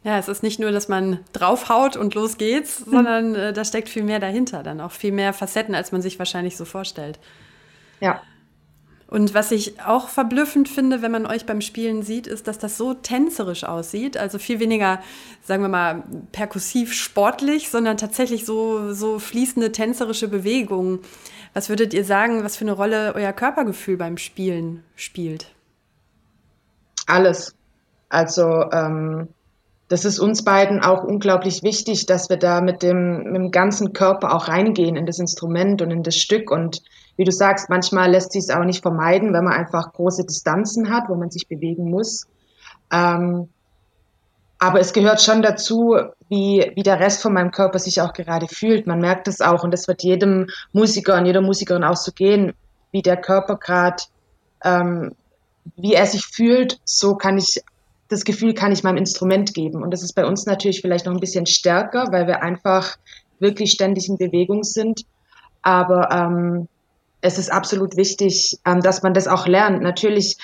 Ja, 0.05 0.19
es 0.19 0.29
ist 0.29 0.43
nicht 0.43 0.61
nur, 0.61 0.71
dass 0.71 0.89
man 0.89 1.21
draufhaut 1.33 1.97
und 1.97 2.15
los 2.15 2.39
geht's, 2.39 2.87
mhm. 2.87 2.91
sondern 2.91 3.35
äh, 3.35 3.53
da 3.53 3.65
steckt 3.65 3.89
viel 3.89 4.05
mehr 4.05 4.21
dahinter, 4.21 4.63
dann 4.63 4.81
auch 4.81 4.93
viel 4.93 5.13
mehr 5.13 5.33
Facetten, 5.33 5.75
als 5.75 5.93
man 5.93 6.03
sich 6.03 6.19
wahrscheinlich 6.19 6.57
so 6.57 6.65
vorstellt. 6.65 7.19
Ja. 8.01 8.23
Und 9.09 9.33
was 9.33 9.51
ich 9.53 9.81
auch 9.81 10.09
verblüffend 10.11 10.69
finde, 10.69 11.01
wenn 11.01 11.11
man 11.11 11.25
euch 11.25 11.47
beim 11.47 11.63
Spielen 11.63 12.03
sieht, 12.03 12.27
ist, 12.27 12.47
dass 12.47 12.59
das 12.59 12.77
so 12.77 12.93
tänzerisch 12.93 13.65
aussieht. 13.65 14.19
Also 14.19 14.39
viel 14.39 14.61
weniger, 14.61 15.01
sagen 15.43 15.63
wir 15.63 15.71
mal, 15.71 16.05
perkussiv 16.31 16.93
sportlich, 16.93 17.71
sondern 17.71 17.97
tatsächlich 17.97 18.45
so, 18.45 18.93
so 18.93 19.19
fließende 19.19 19.73
tänzerische 19.73 20.29
Bewegungen. 20.29 21.01
Was 21.55 21.71
würdet 21.71 21.95
ihr 21.95 22.05
sagen, 22.05 22.45
was 22.45 22.59
für 22.59 22.65
eine 22.65 22.73
Rolle 22.73 23.15
euer 23.15 23.33
Körpergefühl 23.33 23.97
beim 23.97 24.19
Spielen 24.19 24.85
spielt? 24.95 25.55
Alles. 27.07 27.55
Also 28.11 28.71
ähm, 28.71 29.29
das 29.89 30.05
ist 30.05 30.19
uns 30.19 30.45
beiden 30.45 30.81
auch 30.81 31.03
unglaublich 31.03 31.63
wichtig, 31.63 32.05
dass 32.05 32.29
wir 32.29 32.37
da 32.37 32.61
mit 32.61 32.83
dem, 32.83 33.25
mit 33.25 33.37
dem 33.37 33.51
ganzen 33.51 33.95
Körper 33.95 34.35
auch 34.35 34.49
reingehen 34.49 34.97
in 34.97 35.07
das 35.07 35.19
Instrument 35.19 35.81
und 35.81 35.91
in 35.91 36.03
das 36.03 36.17
Stück. 36.17 36.51
Und 36.51 36.83
wie 37.17 37.25
du 37.25 37.33
sagst, 37.33 37.71
manchmal 37.71 38.11
lässt 38.11 38.33
sich 38.33 38.43
es 38.43 38.51
auch 38.51 38.65
nicht 38.65 38.83
vermeiden, 38.83 39.33
wenn 39.33 39.45
man 39.45 39.55
einfach 39.55 39.93
große 39.95 40.27
Distanzen 40.27 40.91
hat, 40.91 41.09
wo 41.09 41.15
man 41.15 41.31
sich 41.31 41.49
bewegen 41.49 41.91
muss. 41.91 42.27
Ähm, 42.93 43.49
aber 44.59 44.81
es 44.81 44.93
gehört 44.93 45.23
schon 45.23 45.41
dazu, 45.41 45.97
wie, 46.29 46.71
wie 46.75 46.83
der 46.83 47.01
Rest 47.01 47.23
von 47.23 47.33
meinem 47.33 47.51
Körper 47.51 47.79
sich 47.79 48.03
auch 48.03 48.13
gerade 48.13 48.47
fühlt. 48.47 48.87
Man 48.87 49.01
merkt 49.01 49.27
es 49.27 49.41
auch 49.41 49.65
und 49.65 49.71
das 49.71 49.89
wird 49.89 50.03
jedem 50.03 50.49
Musiker 50.73 51.17
und 51.17 51.25
jeder 51.25 51.41
Musikerin 51.41 51.85
auch 51.85 51.97
so 51.97 52.13
gehen, 52.13 52.53
wie 52.91 53.03
der 53.03 53.17
Körper 53.17 53.57
gerade, 53.57 54.03
ähm, 54.65 55.15
wie 55.77 55.95
er 55.95 56.07
sich 56.07 56.27
fühlt, 56.27 56.81
so 56.85 57.15
kann 57.15 57.39
ich 57.39 57.63
das 58.09 58.25
Gefühl 58.25 58.55
kann 58.55 58.73
ich 58.73 58.83
meinem 58.83 58.97
Instrument 58.97 59.55
geben. 59.55 59.83
Und 59.83 59.93
das 59.93 60.03
ist 60.03 60.15
bei 60.15 60.27
uns 60.27 60.47
natürlich 60.47 60.81
vielleicht 60.81 61.07
noch 61.07 61.13
ein 61.13 61.21
bisschen 61.21 61.47
stärker, 61.47 62.07
weil 62.11 62.27
wir 62.27 62.43
einfach 62.43 62.97
wirklich 63.39 63.71
ständig 63.73 64.09
in 64.09 64.17
Bewegung 64.17 64.65
sind. 64.65 65.03
Aber 65.63 66.11
ähm, 66.11 66.69
es 67.21 67.39
ist 67.39 67.53
absolut 67.53 67.97
wichtig, 67.97 68.59
ähm, 68.65 68.81
dass 68.81 69.03
man 69.03 69.13
das 69.13 69.29
auch 69.29 69.47
lernt. 69.47 69.83
Natürlich 69.83 70.37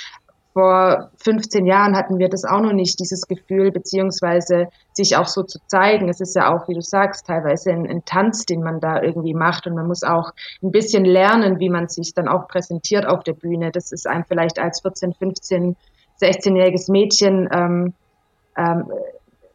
vor 0.53 1.11
15 1.17 1.67
Jahren 1.67 1.97
hatten 1.97 2.19
wir 2.19 2.29
das 2.29 2.45
auch 2.45 2.61
noch 2.61 2.73
nicht, 2.73 3.01
dieses 3.01 3.27
Gefühl, 3.27 3.73
beziehungsweise 3.73 4.69
sich 4.93 5.17
auch 5.17 5.27
so 5.27 5.43
zu 5.43 5.59
zeigen. 5.67 6.09
Es 6.09 6.21
ist 6.21 6.37
ja 6.37 6.55
auch, 6.55 6.69
wie 6.69 6.75
du 6.75 6.81
sagst, 6.81 7.27
teilweise 7.27 7.73
ein, 7.73 7.89
ein, 7.91 8.05
Tanz, 8.05 8.47
den 8.47 8.63
man 8.63 8.79
da 8.79 9.03
irgendwie 9.03 9.35
macht 9.35 9.67
und 9.67 9.75
man 9.75 9.89
muss 9.89 10.05
auch 10.05 10.31
ein 10.63 10.71
bisschen 10.71 11.05
lernen, 11.05 11.59
wie 11.59 11.71
man 11.71 11.89
sich 11.89 12.15
dann 12.15 12.29
auch 12.29 12.47
präsentiert 12.47 13.05
auf 13.05 13.25
der 13.25 13.33
Bühne. 13.33 13.73
Das 13.73 13.91
ist 13.91 14.07
einem 14.07 14.25
vielleicht 14.29 14.61
als 14.61 14.81
14, 14.81 15.15
15 15.15 15.77
16-jähriges 16.25 16.91
Mädchen 16.91 17.49
ähm, 17.53 17.93
ähm, 18.57 18.91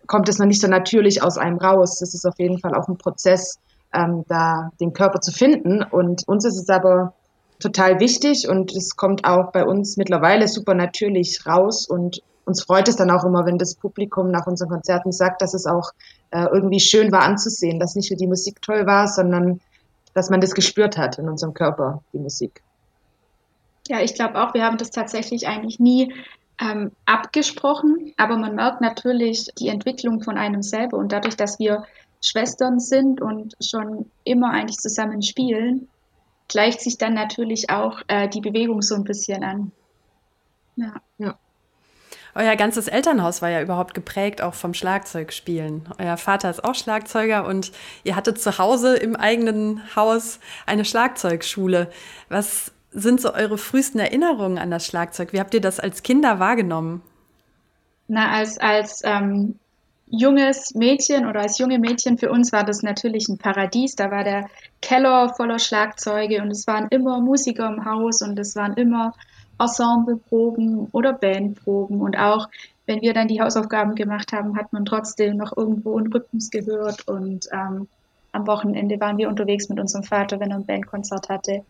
kommt 0.08 0.28
es 0.30 0.40
noch 0.40 0.48
nicht 0.48 0.62
so 0.62 0.68
natürlich 0.68 1.22
aus 1.22 1.38
einem 1.38 1.58
raus. 1.58 2.00
Das 2.00 2.14
ist 2.14 2.26
auf 2.26 2.38
jeden 2.40 2.60
Fall 2.60 2.74
auch 2.76 2.88
ein 2.88 2.98
Prozess, 2.98 3.60
ähm, 3.94 4.26
da 4.28 4.72
den 4.80 4.94
Körper 4.94 5.22
zu 5.22 5.32
finden. 5.32 5.84
Und 5.84 6.28
uns 6.28 6.46
ist 6.46 6.58
es 6.60 6.70
aber 6.70 7.14
total 7.60 8.00
wichtig 8.00 8.48
und 8.48 8.74
es 8.74 8.96
kommt 8.96 9.26
auch 9.26 9.52
bei 9.52 9.66
uns 9.66 9.98
mittlerweile 9.98 10.48
super 10.48 10.74
natürlich 10.74 11.46
raus 11.46 11.88
und 11.88 12.22
uns 12.46 12.64
freut 12.64 12.88
es 12.88 12.96
dann 12.96 13.12
auch 13.12 13.26
immer, 13.26 13.46
wenn 13.46 13.60
das 13.60 13.76
Publikum 13.76 14.32
nach 14.32 14.48
unseren 14.48 14.70
Konzerten 14.70 15.12
sagt, 15.12 15.42
dass 15.42 15.54
es 15.54 15.68
auch 15.68 15.92
äh, 16.32 16.46
irgendwie 16.52 16.80
schön 16.80 17.12
war 17.12 17.22
anzusehen, 17.22 17.80
dass 17.80 17.96
nicht 17.96 18.10
nur 18.10 18.18
die 18.18 18.28
Musik 18.28 18.62
toll 18.62 18.88
war, 18.88 19.08
sondern 19.08 19.60
dass 20.16 20.32
man 20.32 20.42
das 20.42 20.56
gespürt 20.56 20.98
hat 20.98 21.20
in 21.20 21.30
unserem 21.30 21.54
Körper, 21.54 22.02
die 22.12 22.18
Musik. 22.18 22.64
Ja, 23.88 24.02
ich 24.02 24.16
glaube 24.16 24.42
auch, 24.42 24.54
wir 24.54 24.64
haben 24.64 24.78
das 24.78 24.90
tatsächlich 24.90 25.48
eigentlich 25.48 25.80
nie 25.80 26.14
ähm, 26.60 26.92
abgesprochen, 27.06 28.14
aber 28.18 28.38
man 28.38 28.56
merkt 28.56 28.82
natürlich 28.82 29.48
die 29.58 29.70
Entwicklung 29.70 30.22
von 30.22 30.38
einem 30.38 30.62
selber 30.62 30.98
und 30.98 31.12
dadurch, 31.12 31.38
dass 31.38 31.60
wir 31.60 31.86
Schwestern 32.22 32.80
sind 32.80 33.22
und 33.22 33.56
schon 33.62 34.12
immer 34.26 34.52
eigentlich 34.52 34.78
zusammen 34.78 35.22
spielen, 35.22 35.88
gleicht 36.50 36.82
sich 36.82 36.98
dann 36.98 37.14
natürlich 37.14 37.70
auch 37.70 38.02
äh, 38.08 38.28
die 38.28 38.42
Bewegung 38.42 38.82
so 38.82 38.96
ein 38.96 39.06
bisschen 39.06 39.44
an. 39.44 39.72
Ja. 40.76 40.96
ja. 41.18 41.38
Euer 42.36 42.56
ganzes 42.56 42.88
Elternhaus 42.88 43.42
war 43.42 43.50
ja 43.50 43.62
überhaupt 43.62 43.94
geprägt 43.94 44.42
auch 44.42 44.54
vom 44.54 44.74
Schlagzeugspielen. 44.74 45.90
Euer 45.98 46.18
Vater 46.18 46.50
ist 46.50 46.64
auch 46.64 46.76
Schlagzeuger 46.76 47.46
und 47.46 47.72
ihr 48.04 48.16
hattet 48.16 48.40
zu 48.40 48.58
Hause 48.58 48.96
im 48.98 49.16
eigenen 49.16 49.82
Haus 49.96 50.40
eine 50.66 50.86
Schlagzeugschule. 50.86 51.90
Was 52.28 52.72
sind 52.92 53.22
so 53.22 53.34
eure 53.34 53.58
frühesten 53.58 54.00
Erinnerungen 54.00 54.58
an 54.58 54.72
das 54.72 54.86
Schlagzeug? 54.86 55.34
Wie 55.34 55.40
habt 55.40 55.54
ihr 55.54 55.62
das 55.62 55.80
als 55.80 56.04
Kinder 56.04 56.40
wahrgenommen? 56.40 57.02
Na, 58.08 58.32
als, 58.32 58.58
als 58.58 59.02
ähm, 59.04 59.60
junges 60.08 60.74
Mädchen 60.74 61.28
oder 61.28 61.42
als 61.42 61.60
junge 61.60 61.78
Mädchen 61.78 62.18
für 62.18 62.32
uns 62.32 62.52
war 62.52 62.64
das 62.64 62.82
natürlich 62.82 63.28
ein 63.30 63.38
Paradies. 63.38 63.96
Da 63.96 64.10
war 64.10 64.24
der 64.24 64.50
Keller 64.82 65.34
voller 65.36 65.60
Schlagzeuge 65.60 66.42
und 66.42 66.50
es 66.50 66.66
waren 66.66 66.88
immer 66.90 67.22
Musiker 67.22 67.68
im 67.68 67.86
Haus 67.86 68.22
und 68.22 68.38
es 68.40 68.56
waren 68.56 68.74
immer 68.74 69.14
Ensembleproben 69.60 70.88
oder 70.92 71.14
Bandproben 71.14 72.02
und 72.02 72.18
auch 72.18 72.48
wenn 72.86 73.02
wir 73.02 73.14
dann 73.14 73.28
die 73.28 73.40
Hausaufgaben 73.40 73.94
gemacht 73.94 74.32
haben, 74.34 74.58
hat 74.58 74.74
man 74.74 74.86
trotzdem 74.86 75.38
noch 75.38 75.56
irgendwo 75.56 75.96
einen 75.98 76.12
Rhythmus 76.12 76.50
gehört 76.50 77.08
und 77.08 77.48
ähm, 77.52 77.88
am 78.32 78.48
Wochenende 78.48 79.00
waren 79.00 79.18
wir 79.18 79.30
unterwegs 79.30 79.70
mit 79.70 79.80
unserem 79.80 80.04
Vater, 80.04 80.40
wenn 80.40 80.50
er 80.50 80.58
ein 80.58 80.66
Bandkonzert 80.66 81.30
hatte 81.30 81.64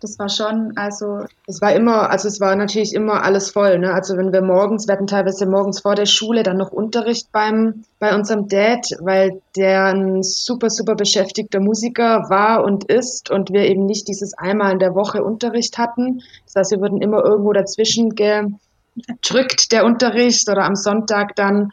das 0.00 0.18
war 0.18 0.28
schon, 0.28 0.72
also. 0.76 1.24
Es 1.46 1.60
war 1.60 1.72
immer, 1.72 2.10
also 2.10 2.28
es 2.28 2.40
war 2.40 2.54
natürlich 2.56 2.94
immer 2.94 3.22
alles 3.22 3.50
voll, 3.50 3.78
ne? 3.78 3.92
Also 3.92 4.16
wenn 4.16 4.32
wir 4.32 4.42
morgens, 4.42 4.86
wir 4.86 4.94
hatten 4.94 5.06
teilweise 5.06 5.46
morgens 5.46 5.80
vor 5.80 5.94
der 5.94 6.06
Schule 6.06 6.42
dann 6.42 6.58
noch 6.58 6.72
Unterricht 6.72 7.32
beim, 7.32 7.84
bei 7.98 8.14
unserem 8.14 8.48
Dad, 8.48 8.86
weil 9.00 9.40
der 9.56 9.86
ein 9.86 10.22
super, 10.22 10.68
super 10.70 10.94
beschäftigter 10.94 11.60
Musiker 11.60 12.28
war 12.28 12.64
und 12.64 12.84
ist 12.84 13.30
und 13.30 13.50
wir 13.52 13.62
eben 13.62 13.86
nicht 13.86 14.08
dieses 14.08 14.34
einmal 14.36 14.72
in 14.72 14.78
der 14.78 14.94
Woche 14.94 15.24
Unterricht 15.24 15.78
hatten. 15.78 16.22
Das 16.46 16.56
heißt, 16.56 16.72
wir 16.72 16.80
wurden 16.80 17.00
immer 17.00 17.24
irgendwo 17.24 17.52
dazwischen 17.52 18.10
gedrückt, 18.14 19.72
der 19.72 19.84
Unterricht 19.84 20.48
oder 20.48 20.64
am 20.64 20.76
Sonntag 20.76 21.34
dann. 21.36 21.72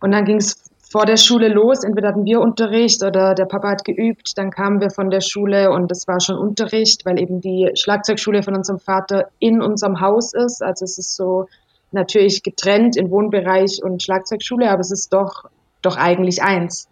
Und 0.00 0.12
dann 0.12 0.24
ging 0.24 0.36
es 0.36 0.65
vor 0.88 1.04
der 1.04 1.16
Schule 1.16 1.48
los. 1.48 1.82
Entweder 1.82 2.08
hatten 2.08 2.24
wir 2.24 2.40
Unterricht 2.40 3.02
oder 3.02 3.34
der 3.34 3.46
Papa 3.46 3.70
hat 3.70 3.84
geübt. 3.84 4.32
Dann 4.36 4.50
kamen 4.50 4.80
wir 4.80 4.90
von 4.90 5.10
der 5.10 5.20
Schule 5.20 5.70
und 5.70 5.90
es 5.90 6.06
war 6.06 6.20
schon 6.20 6.38
Unterricht, 6.38 7.04
weil 7.04 7.20
eben 7.20 7.40
die 7.40 7.70
Schlagzeugschule 7.74 8.42
von 8.42 8.54
unserem 8.54 8.78
Vater 8.78 9.28
in 9.38 9.60
unserem 9.60 10.00
Haus 10.00 10.32
ist. 10.32 10.62
Also 10.62 10.84
es 10.84 10.98
ist 10.98 11.16
so 11.16 11.46
natürlich 11.92 12.42
getrennt 12.42 12.96
in 12.96 13.10
Wohnbereich 13.10 13.80
und 13.82 14.02
Schlagzeugschule, 14.02 14.70
aber 14.70 14.80
es 14.80 14.90
ist 14.90 15.12
doch, 15.12 15.44
doch 15.82 15.96
eigentlich 15.96 16.42
eins. 16.42 16.88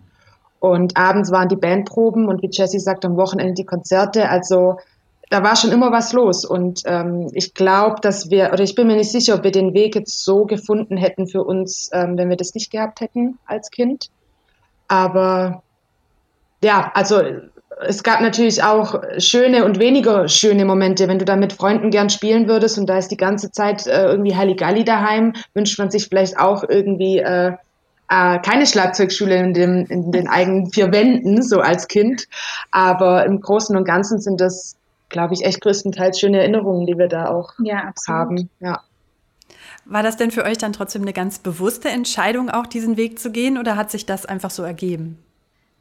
Und 0.59 0.97
abends 0.97 1.31
waren 1.31 1.49
die 1.49 1.57
Bandproben 1.57 2.27
und 2.27 2.43
wie 2.43 2.49
Jessie 2.51 2.79
sagt, 2.79 3.05
am 3.05 3.17
Wochenende 3.17 3.55
die 3.55 3.67
Konzerte. 3.67 4.29
Also 4.31 4.79
da 5.35 5.43
war 5.43 5.57
schon 5.57 5.73
immer 5.73 5.91
was 5.91 6.13
los. 6.13 6.45
Und 6.45 6.83
ähm, 6.85 7.29
ich 7.33 7.55
glaube, 7.55 7.97
dass 8.01 8.31
wir, 8.31 8.53
oder 8.53 8.63
ich 8.63 8.77
bin 8.77 8.87
mir 8.87 8.95
nicht 8.95 9.11
sicher, 9.11 9.35
ob 9.35 9.43
wir 9.43 9.51
den 9.51 9.75
Weg 9.75 9.97
jetzt 9.97 10.25
so 10.25 10.45
gefunden 10.45 10.97
hätten 10.97 11.27
für 11.27 11.43
uns, 11.43 11.91
ähm, 11.93 12.17
wenn 12.17 12.29
wir 12.29 12.37
das 12.37 12.55
nicht 12.55 12.71
gehabt 12.71 13.01
hätten 13.01 13.37
als 13.45 13.73
Kind. 13.73 14.11
Aber 14.87 15.65
ja, 16.63 16.93
also 16.95 17.21
es 17.85 18.05
gab 18.05 18.21
natürlich 18.21 18.63
auch 18.63 19.03
schöne 19.19 19.65
und 19.65 19.81
weniger 19.81 20.29
schöne 20.29 20.65
Momente. 20.65 21.09
Wenn 21.09 21.19
du 21.19 21.25
da 21.25 21.35
mit 21.35 21.53
Freunden 21.53 21.91
gern 21.91 22.11
spielen 22.11 22.47
würdest 22.47 22.79
und 22.79 22.87
da 22.87 22.97
ist 22.97 23.09
die 23.09 23.17
ganze 23.17 23.51
Zeit 23.51 23.89
äh, 23.89 24.05
irgendwie 24.05 24.37
Halligalli 24.37 24.85
daheim, 24.85 25.33
wünscht 25.53 25.81
man 25.81 25.91
sich 25.91 26.07
vielleicht 26.07 26.39
auch 26.39 26.63
irgendwie 26.69 27.19
äh, 27.19 27.55
äh, 28.09 28.39
keine 28.39 28.69
Schlagzeugschule 28.69 29.35
in, 29.35 29.53
dem, 29.53 29.87
in 29.87 30.13
den 30.13 30.29
eigenen 30.29 30.71
vier 30.71 30.93
Wänden, 30.93 31.43
so 31.43 31.59
als 31.59 31.89
Kind. 31.89 32.29
Aber 32.71 33.27
im 33.27 33.41
Großen 33.41 33.77
und 33.77 33.85
Ganzen 33.85 34.21
sind 34.21 34.41
das 34.41 34.77
glaube 35.09 35.35
ich, 35.35 35.45
echt 35.45 35.61
größtenteils 35.61 36.19
schöne 36.19 36.39
Erinnerungen, 36.39 36.87
die 36.87 36.99
wir 36.99 37.09
da 37.09 37.29
auch 37.29 37.53
ja, 37.59 37.93
haben. 38.09 38.49
Ja. 38.61 38.83
War 39.85 40.03
das 40.03 40.17
denn 40.17 40.31
für 40.31 40.45
euch 40.45 40.59
dann 40.59 40.73
trotzdem 40.73 41.03
eine 41.03 41.13
ganz 41.13 41.39
bewusste 41.39 41.89
Entscheidung, 41.89 42.51
auch 42.51 42.67
diesen 42.67 42.97
Weg 42.97 43.19
zu 43.19 43.31
gehen, 43.31 43.59
oder 43.59 43.77
hat 43.77 43.91
sich 43.91 44.07
das 44.07 44.25
einfach 44.27 44.51
so 44.51 44.63
ergeben? 44.63 45.19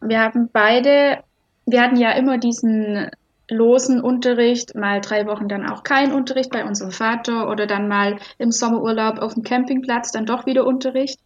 Wir 0.01 0.19
haben 0.19 0.49
beide, 0.51 1.23
wir 1.65 1.81
hatten 1.81 1.95
ja 1.95 2.11
immer 2.11 2.37
diesen 2.37 3.09
losen 3.49 4.01
Unterricht, 4.01 4.75
mal 4.75 5.01
drei 5.01 5.25
Wochen 5.25 5.47
dann 5.47 5.69
auch 5.69 5.83
kein 5.83 6.11
Unterricht 6.11 6.51
bei 6.51 6.65
unserem 6.65 6.91
Vater 6.91 7.49
oder 7.49 7.67
dann 7.67 7.87
mal 7.87 8.17
im 8.37 8.51
Sommerurlaub 8.51 9.19
auf 9.19 9.33
dem 9.33 9.43
Campingplatz 9.43 10.11
dann 10.11 10.25
doch 10.25 10.45
wieder 10.45 10.65
Unterricht. 10.65 11.19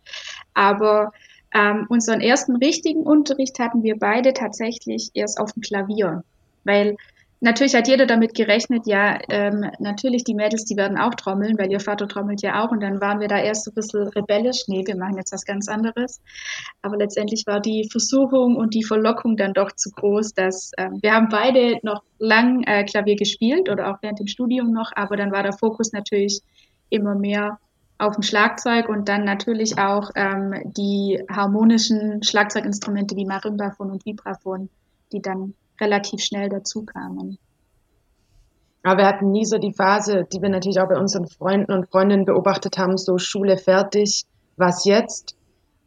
Aber 0.54 1.12
ähm, 1.54 1.86
unseren 1.89 2.22
ersten 2.22 2.56
richtigen 2.56 3.04
Unterricht 3.04 3.58
hatten 3.60 3.84
wir 3.84 3.98
beide 3.98 4.34
tatsächlich 4.34 5.12
erst 5.13 5.39
auf 5.39 5.54
dem 5.54 5.62
Klavier, 5.62 6.24
weil 6.63 6.98
Natürlich 7.39 7.75
hat 7.75 7.88
jeder 7.88 8.08
damit 8.08 8.34
gerechnet, 8.34 8.88
ja, 8.88 9.20
ähm, 9.29 9.70
natürlich 9.79 10.24
die 10.24 10.34
Mädels, 10.34 10.65
die 10.65 10.75
werden 10.75 10.98
auch 10.98 11.13
trommeln, 11.13 11.58
weil 11.60 11.72
ihr 11.72 11.79
Vater 11.79 12.08
trommelt 12.08 12.41
ja 12.41 12.63
auch. 12.63 12.72
Und 12.72 12.82
dann 12.82 13.00
waren 13.00 13.20
wir 13.20 13.27
da 13.27 13.38
erst 13.38 13.65
so 13.65 13.72
ein 13.72 13.75
bisschen 13.75 14.08
rebellisch. 14.08 14.63
Nee, 14.67 14.84
wir 14.86 14.98
machen 14.98 15.17
jetzt 15.17 15.32
was 15.32 15.46
ganz 15.46 15.67
anderes. 15.67 16.20
Aber 16.82 16.98
letztendlich 16.98 17.46
war 17.46 17.60
die 17.60 17.88
Versuchung 17.91 18.56
und 18.56 18.74
die 18.74 18.84
Verlockung 18.84 19.38
dann 19.38 19.53
doch 19.53 19.72
zu 19.72 19.91
groß, 19.91 20.34
dass 20.34 20.72
ähm, 20.79 20.98
wir 21.01 21.13
haben 21.13 21.29
beide 21.29 21.79
noch 21.84 22.01
lang 22.17 22.63
äh, 22.63 22.84
Klavier 22.86 23.15
gespielt 23.15 23.70
oder 23.70 23.91
auch 23.91 23.98
während 24.01 24.20
dem 24.20 24.27
Studium 24.27 24.72
noch, 24.72 24.91
aber 24.96 25.15
dann 25.15 25.32
war 25.32 25.44
der 25.44 25.53
Fokus 25.53 25.94
natürlich 25.94 26.41
immer 26.89 27.13
mehr 27.15 27.60
auf 28.00 28.15
dem 28.15 28.24
Schlagzeug 28.24 28.89
und 28.89 29.10
dann 29.10 29.24
natürlich 29.24 29.77
auch 29.77 30.12
ähm, 30.15 30.72
die 30.75 31.22
harmonischen 31.29 32.24
Schlagzeuginstrumente 32.24 33.15
wie 33.15 33.25
Marimbaphon 33.25 33.91
und 33.91 34.06
Vibraphon, 34.06 34.70
die 35.12 35.22
dann 35.22 35.53
relativ 35.79 36.22
schnell 36.22 36.50
dazu 36.50 36.84
kamen. 36.84 37.38
Aber 38.84 39.00
wir 39.00 39.07
hatten 39.07 39.31
nie 39.31 39.46
so 39.46 39.57
die 39.57 39.74
Phase, 39.74 40.25
die 40.31 40.41
wir 40.41 40.50
natürlich 40.50 40.79
auch 40.79 40.88
bei 40.88 40.98
unseren 40.98 41.27
Freunden 41.27 41.74
und 41.74 41.89
Freundinnen 41.89 42.25
beobachtet 42.25 42.77
haben, 42.77 42.98
so 42.98 43.17
Schule 43.17 43.57
fertig, 43.57 44.24
was 44.55 44.86
jetzt? 44.86 45.36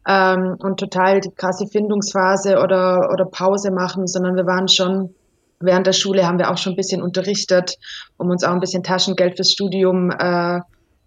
Ähm, 0.07 0.55
und 0.59 0.79
total 0.79 1.19
die 1.19 1.31
krasse 1.31 1.67
Findungsphase 1.67 2.59
oder, 2.59 3.09
oder 3.11 3.25
Pause 3.25 3.71
machen, 3.71 4.07
sondern 4.07 4.35
wir 4.35 4.45
waren 4.45 4.67
schon, 4.67 5.15
während 5.59 5.87
der 5.87 5.93
Schule 5.93 6.27
haben 6.27 6.39
wir 6.39 6.51
auch 6.51 6.57
schon 6.57 6.73
ein 6.73 6.77
bisschen 6.77 7.01
unterrichtet, 7.01 7.77
um 8.17 8.29
uns 8.29 8.43
auch 8.43 8.51
ein 8.51 8.59
bisschen 8.59 8.83
Taschengeld 8.83 9.35
fürs 9.35 9.51
Studium 9.51 10.11
äh, 10.11 10.59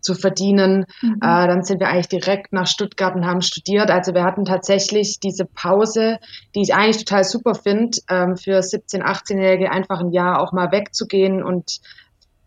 zu 0.04 0.14
verdienen. 0.14 0.84
Mhm. 1.02 1.16
Äh, 1.16 1.48
dann 1.48 1.64
sind 1.64 1.80
wir 1.80 1.88
eigentlich 1.88 2.08
direkt 2.08 2.52
nach 2.52 2.66
Stuttgart 2.66 3.16
und 3.16 3.26
haben 3.26 3.40
studiert. 3.40 3.90
Also 3.90 4.14
wir 4.14 4.22
hatten 4.22 4.44
tatsächlich 4.44 5.18
diese 5.18 5.46
Pause, 5.46 6.18
die 6.54 6.62
ich 6.62 6.74
eigentlich 6.74 7.04
total 7.04 7.24
super 7.24 7.54
finde, 7.54 7.98
ähm, 8.08 8.36
für 8.36 8.60
17-, 8.60 9.02
18-Jährige 9.02 9.70
einfach 9.70 10.00
ein 10.00 10.12
Jahr 10.12 10.40
auch 10.40 10.52
mal 10.52 10.70
wegzugehen 10.70 11.42
und 11.42 11.80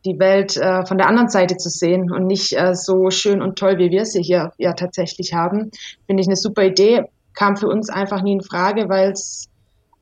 die 0.06 0.20
Welt 0.20 0.56
äh, 0.56 0.86
von 0.86 0.98
der 0.98 1.08
anderen 1.08 1.30
Seite 1.30 1.58
zu 1.58 1.70
sehen 1.70 2.12
und 2.12 2.28
nicht 2.28 2.54
äh, 2.54 2.76
so 2.76 3.10
schön 3.10 3.42
und 3.42 3.58
toll, 3.58 3.78
wie 3.78 3.90
wir 3.90 4.06
sie 4.06 4.22
hier 4.22 4.54
ja 4.58 4.74
tatsächlich 4.74 5.34
haben. 5.34 5.72
Finde 6.06 6.22
ich 6.22 6.28
eine 6.28 6.38
super 6.38 6.64
Idee. 6.64 7.06
Kam 7.34 7.58
für 7.58 7.68
uns 7.68 7.90
einfach 7.90 8.22
nie 8.22 8.34
in 8.34 8.42
Frage, 8.42 8.88
weil 8.88 9.12
es 9.12 9.50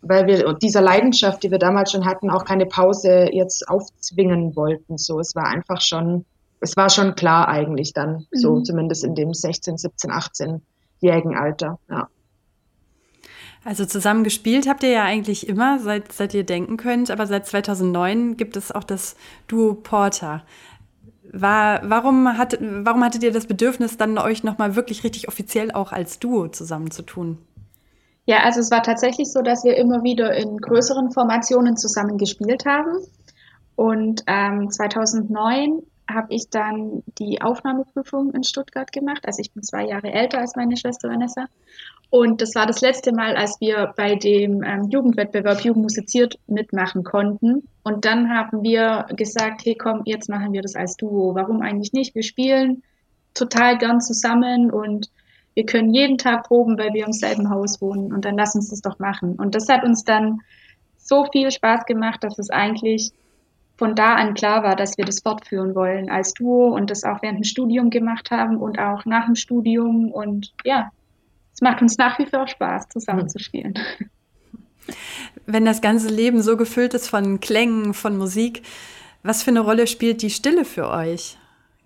weil 0.07 0.27
wir 0.27 0.53
dieser 0.53 0.81
Leidenschaft, 0.81 1.41
die 1.41 1.50
wir 1.50 1.57
damals 1.57 1.91
schon 1.91 2.05
hatten, 2.05 2.29
auch 2.29 2.45
keine 2.45 2.67
Pause 2.67 3.27
jetzt 3.31 3.67
aufzwingen 3.67 4.55
wollten. 4.55 5.00
So, 5.00 5.19
es 5.19 5.35
war 5.35 5.47
einfach 5.47 5.81
schon 5.81 6.25
es 6.59 6.77
war 6.77 6.89
schon 6.89 7.15
klar 7.15 7.47
eigentlich 7.47 7.93
dann, 7.93 8.27
mhm. 8.31 8.38
so 8.38 8.62
zumindest 8.62 9.03
in 9.03 9.15
dem 9.15 9.33
16, 9.33 9.77
17, 9.77 10.12
18-jährigen 10.12 11.35
Alter, 11.35 11.79
ja. 11.89 12.07
Also 13.63 13.83
zusammen 13.85 14.24
gespielt 14.24 14.67
habt 14.67 14.83
ihr 14.83 14.91
ja 14.91 15.03
eigentlich 15.03 15.50
immer, 15.50 15.79
seit, 15.79 16.12
seit 16.12 16.35
ihr 16.35 16.43
denken 16.43 16.77
könnt, 16.77 17.09
aber 17.09 17.25
seit 17.25 17.47
2009 17.47 18.38
gibt 18.38 18.57
es 18.57 18.71
auch 18.71 18.83
das 18.83 19.15
Duo 19.47 19.74
Porter. 19.74 20.43
War, 21.33 21.81
warum, 21.83 22.38
hat, 22.38 22.59
warum 22.62 23.03
hattet 23.03 23.24
ihr 23.24 23.31
das 23.31 23.47
Bedürfnis, 23.47 23.97
dann 23.97 24.19
euch 24.19 24.43
nochmal 24.43 24.75
wirklich 24.75 25.03
richtig 25.03 25.27
offiziell 25.27 25.71
auch 25.71 25.91
als 25.91 26.19
Duo 26.19 26.47
zusammenzutun? 26.47 27.39
Ja, 28.25 28.43
also 28.43 28.59
es 28.59 28.69
war 28.69 28.83
tatsächlich 28.83 29.31
so, 29.31 29.41
dass 29.41 29.63
wir 29.63 29.75
immer 29.77 30.03
wieder 30.03 30.35
in 30.35 30.57
größeren 30.57 31.12
Formationen 31.12 31.75
zusammen 31.75 32.19
gespielt 32.19 32.65
haben. 32.65 33.00
Und 33.75 34.24
ähm, 34.27 34.69
2009 34.69 35.81
habe 36.09 36.33
ich 36.33 36.50
dann 36.50 37.03
die 37.17 37.41
Aufnahmeprüfung 37.41 38.33
in 38.33 38.43
Stuttgart 38.43 38.91
gemacht. 38.91 39.24
Also 39.25 39.41
ich 39.41 39.51
bin 39.51 39.63
zwei 39.63 39.85
Jahre 39.85 40.12
älter 40.12 40.39
als 40.39 40.55
meine 40.55 40.77
Schwester 40.77 41.09
Vanessa. 41.09 41.47
Und 42.09 42.41
das 42.41 42.55
war 42.55 42.65
das 42.65 42.81
letzte 42.81 43.12
Mal, 43.12 43.35
als 43.35 43.59
wir 43.59 43.93
bei 43.97 44.15
dem 44.15 44.63
ähm, 44.63 44.89
Jugendwettbewerb 44.89 45.62
Jugend 45.62 45.83
musiziert 45.83 46.39
mitmachen 46.47 47.03
konnten. 47.03 47.67
Und 47.83 48.05
dann 48.05 48.29
haben 48.29 48.63
wir 48.63 49.07
gesagt, 49.15 49.65
hey 49.65 49.75
komm, 49.75 50.03
jetzt 50.05 50.29
machen 50.29 50.53
wir 50.53 50.62
das 50.62 50.75
als 50.75 50.95
Duo. 50.95 51.35
Warum 51.35 51.62
eigentlich 51.62 51.93
nicht? 51.93 52.15
Wir 52.15 52.24
spielen 52.24 52.83
total 53.33 53.77
gern 53.77 54.00
zusammen 54.00 54.71
und 54.71 55.09
wir 55.55 55.65
können 55.65 55.93
jeden 55.93 56.17
Tag 56.17 56.47
proben, 56.47 56.77
weil 56.77 56.93
wir 56.93 57.05
im 57.05 57.13
selben 57.13 57.50
Haus 57.50 57.81
wohnen. 57.81 58.13
Und 58.13 58.25
dann 58.25 58.38
lass 58.38 58.55
uns 58.55 58.69
das 58.69 58.81
doch 58.81 59.00
machen. 59.00 59.35
Und 59.35 59.55
das 59.55 59.67
hat 59.67 59.83
uns 59.83 60.03
dann 60.03 60.39
so 60.97 61.25
viel 61.31 61.51
Spaß 61.51 61.85
gemacht, 61.85 62.24
dass 62.24 62.39
es 62.39 62.50
eigentlich 62.50 63.12
von 63.77 63.96
da 63.96 64.15
an 64.15 64.34
klar 64.34 64.63
war, 64.63 64.75
dass 64.75 64.98
wir 64.98 65.05
das 65.05 65.20
fortführen 65.20 65.75
wollen 65.75 66.10
als 66.10 66.34
Duo 66.34 66.67
und 66.67 66.89
das 66.89 67.03
auch 67.03 67.22
während 67.22 67.39
dem 67.39 67.44
Studium 67.44 67.89
gemacht 67.89 68.32
haben 68.32 68.58
und 68.58 68.79
auch 68.79 69.05
nach 69.05 69.25
dem 69.25 69.36
Studium. 69.36 70.12
Und 70.12 70.53
ja, 70.63 70.91
es 71.53 71.62
macht 71.62 71.82
uns 71.82 71.98
nach 71.98 72.17
wie 72.20 72.25
vor 72.25 72.48
Spaß, 72.48 72.88
zusammen 72.89 73.27
zu 73.27 73.39
spielen. 73.39 73.74
Wenn 75.46 75.65
das 75.65 75.82
ganze 75.82 76.10
Leben 76.10 76.41
so 76.41 76.58
gefüllt 76.58 76.94
ist 76.94 77.10
von 77.10 77.39
Klängen, 77.39 77.94
von 77.94 78.17
Musik, 78.17 78.63
was 79.24 79.44
für 79.44 79.51
eine 79.51 79.60
Rolle 79.60 79.88
spielt 79.88 80.22
die 80.22 80.29
Stille 80.29 80.65
für 80.65 80.89
euch? 80.89 81.38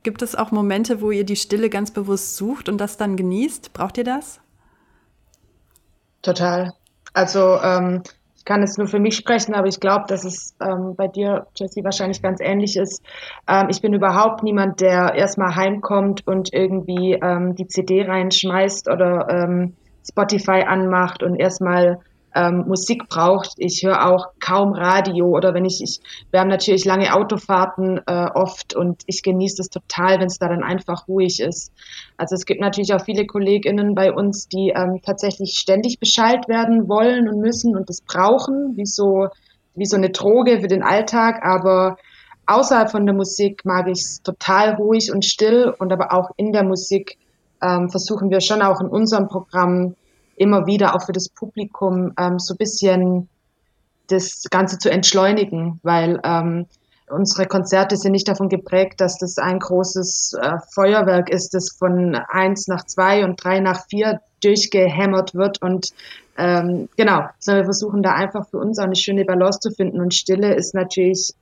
Gibt 0.03 0.22
es 0.22 0.36
auch 0.36 0.51
Momente, 0.51 1.01
wo 1.01 1.12
ihr 1.12 1.25
die 1.25 1.36
Stille 1.36 1.69
ganz 1.69 1.91
bewusst 1.91 2.36
sucht 2.36 2.69
und 2.69 2.77
das 2.77 2.98
dann 2.98 3.17
genießt? 3.17 3.74
Braucht 3.74 3.98
ihr 3.98 4.03
das? 4.03 4.39
Total. 6.22 6.74
Also 7.13 7.60
ähm, 7.62 8.03
kann 8.49 8.61
jetzt 8.61 8.79
nur 8.79 8.87
für 8.87 8.99
mich 8.99 9.15
sprechen, 9.15 9.53
aber 9.53 9.67
ich 9.67 9.79
glaube, 9.79 10.05
dass 10.07 10.25
es 10.25 10.55
ähm, 10.59 10.95
bei 10.97 11.07
dir, 11.07 11.45
Jessie, 11.55 11.83
wahrscheinlich 11.83 12.23
ganz 12.23 12.41
ähnlich 12.41 12.77
ist. 12.77 13.05
Ähm, 13.47 13.67
ich 13.69 13.79
bin 13.79 13.93
überhaupt 13.93 14.41
niemand, 14.41 14.81
der 14.81 15.13
erstmal 15.13 15.55
heimkommt 15.55 16.25
und 16.25 16.51
irgendwie 16.51 17.13
ähm, 17.13 17.53
die 17.53 17.67
CD 17.67 18.01
reinschmeißt 18.01 18.89
oder 18.89 19.27
ähm, 19.29 19.75
Spotify 20.03 20.63
anmacht 20.65 21.21
und 21.21 21.35
erstmal 21.35 21.99
ähm, 22.35 22.65
Musik 22.67 23.09
braucht. 23.09 23.53
Ich 23.57 23.83
höre 23.83 24.07
auch 24.07 24.27
kaum 24.39 24.73
Radio 24.73 25.27
oder 25.27 25.53
wenn 25.53 25.65
ich, 25.65 25.81
ich 25.81 25.99
wir 26.31 26.39
haben 26.39 26.49
natürlich 26.49 26.85
lange 26.85 27.13
Autofahrten 27.13 28.01
äh, 28.05 28.27
oft 28.33 28.75
und 28.75 29.01
ich 29.07 29.23
genieße 29.23 29.61
es 29.61 29.69
total, 29.69 30.19
wenn 30.19 30.27
es 30.27 30.37
da 30.37 30.47
dann 30.47 30.63
einfach 30.63 31.07
ruhig 31.07 31.39
ist. 31.39 31.71
Also 32.17 32.35
es 32.35 32.45
gibt 32.45 32.61
natürlich 32.61 32.93
auch 32.93 33.03
viele 33.03 33.25
KollegInnen 33.25 33.95
bei 33.95 34.13
uns, 34.13 34.47
die 34.47 34.73
ähm, 34.75 35.01
tatsächlich 35.03 35.57
ständig 35.59 35.99
Bescheid 35.99 36.47
werden 36.47 36.87
wollen 36.87 37.27
und 37.27 37.39
müssen 37.39 37.75
und 37.75 37.89
das 37.89 38.01
brauchen, 38.01 38.75
wie 38.75 38.85
so, 38.85 39.27
wie 39.75 39.85
so 39.85 39.95
eine 39.95 40.09
Droge 40.09 40.61
für 40.61 40.67
den 40.67 40.83
Alltag, 40.83 41.43
aber 41.43 41.97
außerhalb 42.45 42.91
von 42.91 43.05
der 43.05 43.15
Musik 43.15 43.63
mag 43.63 43.87
ich 43.87 44.01
es 44.01 44.21
total 44.21 44.75
ruhig 44.75 45.11
und 45.11 45.25
still 45.25 45.73
und 45.77 45.91
aber 45.93 46.13
auch 46.13 46.31
in 46.37 46.51
der 46.51 46.63
Musik 46.63 47.17
ähm, 47.61 47.89
versuchen 47.89 48.29
wir 48.29 48.41
schon 48.41 48.61
auch 48.61 48.81
in 48.81 48.87
unserem 48.87 49.27
Programm 49.27 49.95
immer 50.39 50.65
wieder 50.65 50.95
auch 50.95 51.06
für 51.06 51.12
das 51.12 51.30
Publikum 51.30 52.13
ähm, 52.17 52.39
so 52.39 52.54
ein 52.54 52.58
bisschen 52.58 53.30
das 54.08 54.43
Ganze 54.49 54.80
zu 54.80 54.89
entschleunigen, 54.89 55.80
weil 55.84 56.19
ähm, 56.23 56.65
unsere 57.10 57.45
Konzerte 57.45 57.97
sind 57.97 58.13
nicht 58.13 58.28
davon 58.28 58.49
geprägt, 58.49 59.02
dass 59.02 59.17
das 59.17 59.38
ein 59.38 59.60
großes 59.60 60.34
äh, 60.41 60.58
Feuerwerk 60.73 61.30
ist, 61.30 61.54
das 61.54 61.69
von 61.78 62.15
eins 62.15 62.67
nach 62.67 62.86
zwei 62.86 63.25
und 63.25 63.43
drei 63.43 63.60
nach 63.60 63.86
vier 63.88 64.21
durchgehämmert 64.41 65.36
wird 65.36 65.62
und 65.62 65.89
ähm, 66.38 66.88
genau, 66.95 67.25
sondern 67.39 67.63
wir 67.63 67.65
versuchen 67.65 68.02
da 68.02 68.13
einfach 68.13 68.47
für 68.49 68.58
uns 68.58 68.80
auch 68.80 68.86
eine 68.86 68.95
schöne 68.95 69.25
Balance 69.25 69.60
zu 69.60 69.71
finden 69.71 69.99
und 69.99 70.13
Stille 70.13 70.56
ist 70.56 70.73
natürlich 70.73 71.34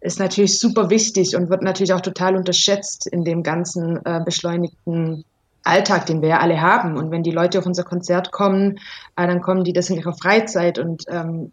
ist 0.00 0.18
natürlich 0.18 0.58
super 0.58 0.88
wichtig 0.88 1.36
und 1.36 1.50
wird 1.50 1.62
natürlich 1.62 1.92
auch 1.92 2.00
total 2.00 2.34
unterschätzt 2.34 3.06
in 3.06 3.22
dem 3.22 3.42
ganzen 3.42 4.04
äh, 4.04 4.20
beschleunigten 4.24 5.24
Alltag, 5.64 6.06
den 6.06 6.22
wir 6.22 6.30
ja 6.30 6.40
alle 6.40 6.60
haben. 6.60 6.96
Und 6.96 7.10
wenn 7.10 7.22
die 7.22 7.30
Leute 7.30 7.58
auf 7.58 7.66
unser 7.66 7.84
Konzert 7.84 8.32
kommen, 8.32 8.78
äh, 9.16 9.26
dann 9.26 9.42
kommen 9.42 9.64
die 9.64 9.72
das 9.72 9.90
in 9.90 9.96
ihrer 9.96 10.14
Freizeit 10.14 10.78
und 10.78 11.04
ähm, 11.08 11.52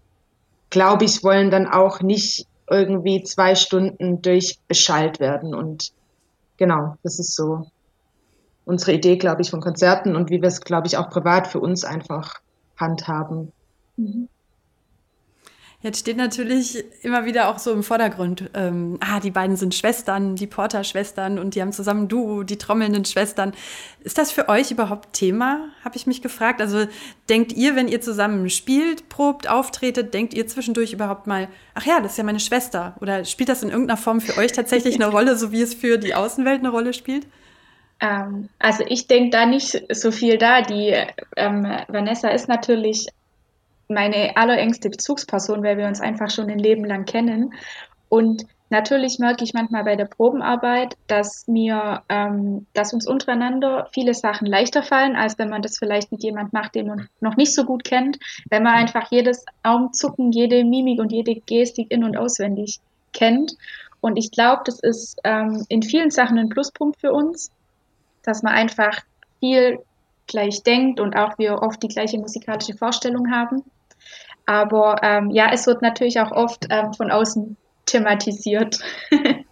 glaube 0.70 1.06
ich, 1.06 1.24
wollen 1.24 1.52
dann 1.52 1.68
auch 1.68 2.02
nicht 2.02 2.48
irgendwie 2.70 3.24
zwei 3.24 3.56
Stunden 3.56 4.22
durchbeschallt 4.22 5.20
werden. 5.20 5.56
Und 5.56 5.92
genau, 6.58 6.96
das 7.04 7.20
ist 7.20 7.36
so 7.36 7.68
unsere 8.66 8.94
Idee, 8.94 9.18
glaube 9.18 9.42
ich, 9.42 9.50
von 9.50 9.62
Konzerten 9.62 10.16
und 10.16 10.30
wie 10.30 10.42
wir 10.42 10.50
es, 10.50 10.62
glaube 10.62 10.88
ich, 10.88 10.98
auch 10.98 11.10
privat 11.10 11.48
für 11.48 11.60
uns 11.60 11.86
einfach 11.86 12.42
handhaben. 12.78 13.54
Mhm. 13.96 14.28
Jetzt 15.88 16.00
steht 16.02 16.18
natürlich 16.18 16.84
immer 17.02 17.24
wieder 17.24 17.48
auch 17.48 17.60
so 17.60 17.72
im 17.72 17.82
Vordergrund, 17.82 18.50
ähm, 18.54 18.98
ah, 19.00 19.22
die 19.22 19.32
beiden 19.32 19.56
sind 19.56 19.74
Schwestern, 19.74 20.36
die 20.36 20.46
Porter-Schwestern 20.46 21.40
und 21.40 21.56
die 21.56 21.62
haben 21.62 21.72
zusammen 21.72 22.10
Duo, 22.10 22.44
die 22.44 22.58
trommelnden 22.58 23.06
Schwestern. 23.06 23.54
Ist 24.02 24.18
das 24.18 24.34
für 24.34 24.50
euch 24.50 24.70
überhaupt 24.70 25.14
Thema, 25.14 25.70
habe 25.86 25.96
ich 25.96 26.06
mich 26.06 26.22
gefragt. 26.22 26.60
Also 26.60 26.88
denkt 27.30 27.54
ihr, 27.54 27.78
wenn 27.78 27.88
ihr 27.88 28.02
zusammen 28.02 28.50
spielt, 28.50 29.08
probt, 29.08 29.48
auftretet, 29.48 30.14
denkt 30.14 30.34
ihr 30.34 30.46
zwischendurch 30.46 30.92
überhaupt 30.92 31.26
mal, 31.26 31.48
ach 31.74 31.86
ja, 31.86 32.02
das 32.02 32.12
ist 32.12 32.18
ja 32.18 32.26
meine 32.26 32.42
Schwester? 32.42 32.98
Oder 33.00 33.24
spielt 33.24 33.48
das 33.48 33.64
in 33.64 33.70
irgendeiner 33.70 33.96
Form 33.96 34.20
für 34.20 34.38
euch 34.38 34.52
tatsächlich 34.52 34.96
eine 34.96 35.10
Rolle, 35.10 35.38
so 35.38 35.54
wie 35.54 35.62
es 35.62 35.74
für 35.74 35.98
die 35.98 36.16
Außenwelt 36.16 36.60
eine 36.60 36.70
Rolle 36.70 36.92
spielt? 36.92 37.28
Ähm, 38.02 38.50
also 38.60 38.84
ich 38.86 39.08
denke 39.08 39.30
da 39.30 39.46
nicht 39.46 39.86
so 39.90 40.12
viel 40.12 40.38
da. 40.38 40.64
Die 40.64 40.94
ähm, 41.38 41.66
Vanessa 41.88 42.28
ist 42.28 42.50
natürlich 42.50 43.08
meine 43.88 44.36
allerengste 44.36 44.90
Bezugsperson, 44.90 45.64
weil 45.64 45.78
wir 45.78 45.88
uns 45.88 46.02
einfach 46.02 46.30
schon 46.30 46.50
ein 46.50 46.60
Leben 46.60 46.86
lang 46.86 47.06
kennen. 47.06 47.54
Und 48.10 48.46
natürlich 48.70 49.20
merke 49.20 49.44
ich 49.44 49.54
manchmal 49.54 49.84
bei 49.84 49.96
der 49.96 50.06
Probenarbeit, 50.06 50.96
dass 51.08 51.48
mir, 51.48 52.04
ähm, 52.10 52.66
dass 52.74 52.94
uns 52.94 53.08
untereinander 53.08 53.88
viele 53.94 54.14
Sachen 54.14 54.48
leichter 54.48 54.84
fallen, 54.84 55.16
als 55.16 55.38
wenn 55.38 55.50
man 55.50 55.62
das 55.62 55.78
vielleicht 55.78 56.12
mit 56.12 56.24
jemand 56.24 56.54
macht, 56.54 56.76
den 56.76 56.88
man 56.88 57.08
noch 57.22 57.38
nicht 57.38 57.54
so 57.54 57.66
gut 57.66 57.84
kennt, 57.84 58.18
wenn 58.50 58.64
man 58.64 58.74
einfach 58.74 59.12
jedes 59.12 59.46
Augenzucken, 59.64 60.32
jede 60.32 60.64
Mimik 60.64 61.00
und 61.00 61.12
jede 61.12 61.36
Gestik 61.36 61.92
in- 61.92 62.04
und 62.04 62.18
auswendig 62.18 62.80
kennt. 63.14 63.56
Und 64.00 64.18
ich 64.18 64.32
glaube, 64.32 64.62
das 64.66 64.80
ist 64.80 65.20
ähm, 65.24 65.66
in 65.70 65.82
vielen 65.82 66.12
Sachen 66.12 66.38
ein 66.38 66.50
Pluspunkt 66.50 67.00
für 67.00 67.12
uns, 67.12 67.52
dass 68.24 68.44
man 68.44 68.54
einfach 68.54 69.02
viel 69.40 69.80
gleich 70.28 70.64
denkt 70.64 71.00
und 71.00 71.16
auch 71.16 71.38
wir 71.38 71.62
oft 71.62 71.82
die 71.82 71.88
gleiche 71.88 72.20
musikalische 72.20 72.78
Vorstellung 72.78 73.32
haben. 73.32 73.64
Aber 74.48 74.96
ähm, 75.04 75.30
ja, 75.30 75.50
es 75.54 75.68
wird 75.68 75.82
natürlich 75.82 76.20
auch 76.20 76.32
oft 76.32 76.68
ähm, 76.70 76.94
von 76.94 77.12
außen 77.12 77.58
thematisiert. 77.86 78.80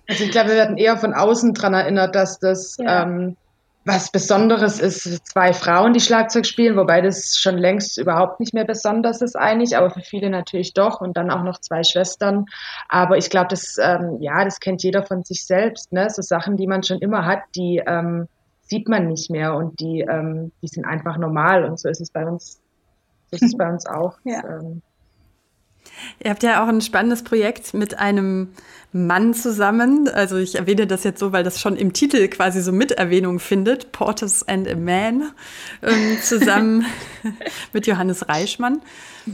also 0.10 0.23
ich 0.23 0.31
glaube, 0.31 0.49
wir 0.49 0.55
werden 0.55 0.77
eher 0.77 0.97
von 0.97 1.13
außen 1.13 1.53
daran 1.53 1.73
erinnert, 1.73 2.15
dass 2.15 2.39
das 2.39 2.77
ja. 2.79 3.03
ähm, 3.03 3.36
was 3.84 4.10
Besonderes 4.10 4.79
ist, 4.79 5.27
zwei 5.27 5.53
Frauen, 5.53 5.93
die 5.93 5.99
Schlagzeug 5.99 6.47
spielen, 6.47 6.75
wobei 6.75 7.01
das 7.01 7.38
schon 7.38 7.58
längst 7.58 7.99
überhaupt 7.99 8.39
nicht 8.39 8.53
mehr 8.53 8.65
besonders 8.65 9.21
ist 9.21 9.36
eigentlich, 9.36 9.77
aber 9.77 9.91
für 9.91 10.01
viele 10.01 10.31
natürlich 10.31 10.73
doch 10.73 11.01
und 11.01 11.15
dann 11.17 11.29
auch 11.29 11.43
noch 11.43 11.60
zwei 11.60 11.84
Schwestern. 11.84 12.45
Aber 12.89 13.17
ich 13.17 13.29
glaube, 13.29 13.49
das, 13.49 13.77
ähm, 13.79 14.17
ja, 14.21 14.43
das 14.43 14.60
kennt 14.60 14.81
jeder 14.81 15.03
von 15.03 15.23
sich 15.23 15.45
selbst, 15.45 15.93
ne? 15.93 16.10
So 16.10 16.23
Sachen, 16.23 16.58
die 16.58 16.65
man 16.65 16.81
schon 16.81 16.99
immer 16.99 17.25
hat, 17.25 17.41
die 17.55 17.84
ähm, 17.86 18.27
sieht 18.62 18.89
man 18.89 19.08
nicht 19.08 19.29
mehr 19.29 19.53
und 19.53 19.79
die, 19.79 20.01
ähm, 20.01 20.51
die 20.63 20.67
sind 20.67 20.86
einfach 20.86 21.17
normal 21.17 21.65
und 21.65 21.79
so 21.79 21.88
ist 21.88 22.01
es 22.01 22.10
bei 22.10 22.25
uns, 22.25 22.60
so 23.32 23.36
ist 23.36 23.44
es 23.44 23.58
bei 23.58 23.70
uns 23.70 23.86
auch. 23.86 24.18
ja. 24.24 24.42
Das, 24.42 24.64
ähm, 24.64 24.82
Ihr 26.24 26.32
habt 26.32 26.44
ja 26.44 26.64
auch 26.64 26.68
ein 26.68 26.82
spannendes 26.82 27.24
Projekt 27.24 27.74
mit 27.74 27.98
einem 28.00 28.50
Mann 28.92 29.34
zusammen. 29.34 30.08
Also 30.08 30.38
ich 30.38 30.56
erwähne 30.56 30.88
das 30.88 31.04
jetzt 31.04 31.20
so, 31.20 31.32
weil 31.32 31.44
das 31.44 31.60
schon 31.60 31.76
im 31.76 31.94
Titel 31.94 32.28
quasi 32.28 32.62
so 32.62 32.72
Miterwähnung 32.72 33.40
findet. 33.40 33.92
Portus 33.92 34.48
and 34.48 34.68
a 34.68 34.76
Man 34.76 35.32
ähm, 35.82 36.18
zusammen 36.22 36.86
mit 37.74 37.88
Johannes 37.88 38.28
Reichmann. 38.28 38.82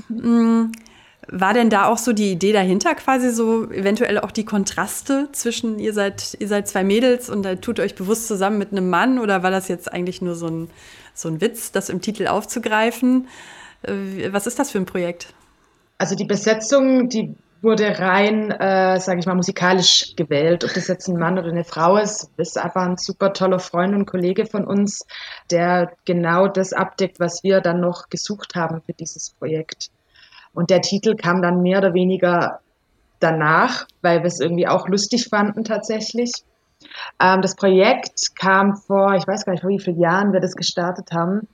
Mhm. 0.09 0.71
War 1.27 1.53
denn 1.53 1.69
da 1.69 1.85
auch 1.85 1.99
so 1.99 2.13
die 2.13 2.31
Idee 2.31 2.51
dahinter, 2.51 2.95
quasi 2.95 3.29
so 3.29 3.69
eventuell 3.69 4.17
auch 4.19 4.31
die 4.31 4.43
Kontraste 4.43 5.29
zwischen 5.31 5.77
ihr 5.77 5.93
seid, 5.93 6.35
ihr 6.39 6.47
seid 6.47 6.67
zwei 6.67 6.83
Mädels 6.83 7.29
und 7.29 7.43
da 7.43 7.55
tut 7.55 7.79
euch 7.79 7.93
bewusst 7.93 8.27
zusammen 8.27 8.57
mit 8.57 8.71
einem 8.71 8.89
Mann 8.89 9.19
oder 9.19 9.43
war 9.43 9.51
das 9.51 9.67
jetzt 9.67 9.93
eigentlich 9.93 10.23
nur 10.23 10.33
so 10.33 10.47
ein, 10.47 10.69
so 11.13 11.29
ein 11.29 11.39
Witz, 11.39 11.71
das 11.71 11.89
im 11.89 12.01
Titel 12.01 12.27
aufzugreifen? 12.27 13.27
Äh, 13.83 14.31
was 14.31 14.47
ist 14.47 14.59
das 14.59 14.71
für 14.71 14.79
ein 14.79 14.85
Projekt? 14.85 15.33
Also 15.97 16.15
die 16.15 16.25
Besetzung, 16.25 17.09
die 17.09 17.35
wurde 17.61 17.99
rein, 17.99 18.49
äh, 18.51 18.99
sage 18.99 19.19
ich 19.19 19.25
mal, 19.27 19.35
musikalisch 19.35 20.15
gewählt. 20.15 20.63
Ob 20.63 20.73
das 20.73 20.87
jetzt 20.87 21.07
ein 21.07 21.19
Mann 21.19 21.37
oder 21.37 21.49
eine 21.49 21.63
Frau 21.63 21.97
ist, 21.97 22.31
ist 22.37 22.57
einfach 22.57 22.83
ein 22.83 22.97
super 22.97 23.33
toller 23.33 23.59
Freund 23.59 23.93
und 23.93 24.07
Kollege 24.07 24.45
von 24.45 24.65
uns, 24.65 25.05
der 25.51 25.91
genau 26.05 26.47
das 26.47 26.73
abdeckt, 26.73 27.19
was 27.19 27.43
wir 27.43 27.61
dann 27.61 27.79
noch 27.79 28.09
gesucht 28.09 28.55
haben 28.55 28.81
für 28.81 28.93
dieses 28.93 29.31
Projekt. 29.31 29.91
Und 30.53 30.69
der 30.69 30.81
Titel 30.81 31.15
kam 31.15 31.41
dann 31.41 31.61
mehr 31.61 31.77
oder 31.77 31.93
weniger 31.93 32.61
danach, 33.19 33.85
weil 34.01 34.19
wir 34.19 34.27
es 34.27 34.39
irgendwie 34.39 34.67
auch 34.67 34.87
lustig 34.87 35.27
fanden 35.29 35.63
tatsächlich. 35.63 36.31
Ähm, 37.19 37.43
das 37.43 37.55
Projekt 37.55 38.35
kam 38.35 38.75
vor, 38.75 39.13
ich 39.13 39.27
weiß 39.27 39.45
gar 39.45 39.53
nicht, 39.53 39.61
vor 39.61 39.69
wie 39.69 39.79
vielen 39.79 39.99
Jahren 39.99 40.33
wir 40.33 40.39
das 40.39 40.55
gestartet 40.55 41.11
haben 41.11 41.47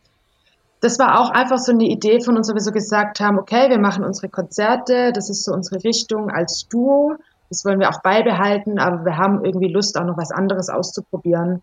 das 0.79 0.99
war 0.99 1.19
auch 1.19 1.31
einfach 1.31 1.57
so 1.57 1.71
eine 1.71 1.85
Idee 1.85 2.19
von 2.21 2.37
uns, 2.37 2.49
wo 2.49 2.53
wir 2.53 2.61
so 2.61 2.71
gesagt 2.71 3.19
haben, 3.19 3.39
okay, 3.39 3.69
wir 3.69 3.79
machen 3.79 4.03
unsere 4.03 4.29
Konzerte, 4.29 5.11
das 5.11 5.29
ist 5.29 5.43
so 5.43 5.51
unsere 5.53 5.83
Richtung 5.83 6.29
als 6.29 6.67
Duo, 6.69 7.15
das 7.49 7.65
wollen 7.65 7.79
wir 7.79 7.89
auch 7.89 8.01
beibehalten, 8.01 8.77
aber 8.77 9.05
wir 9.05 9.17
haben 9.17 9.43
irgendwie 9.43 9.71
Lust, 9.71 9.97
auch 9.97 10.05
noch 10.05 10.17
was 10.17 10.31
anderes 10.31 10.69
auszuprobieren. 10.69 11.61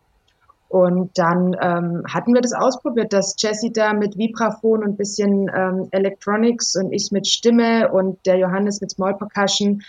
Und 0.69 1.17
dann 1.19 1.55
ähm, 1.61 2.03
hatten 2.13 2.35
wir 2.35 2.41
das 2.41 2.53
ausprobiert, 2.53 3.13
dass 3.13 3.37
Jessie 3.39 3.73
da 3.73 3.93
mit 3.93 4.19
Vibraphon 4.19 4.83
und 4.83 4.97
bisschen 4.97 5.49
ähm, 5.55 5.87
Electronics 5.93 6.75
und 6.75 6.93
ich 6.93 7.13
mit 7.13 7.29
Stimme 7.29 7.93
und 7.93 8.19
der 8.27 8.39
Johannes 8.39 8.81
mit 8.81 8.91
Small 8.91 9.15
Percussion 9.15 9.83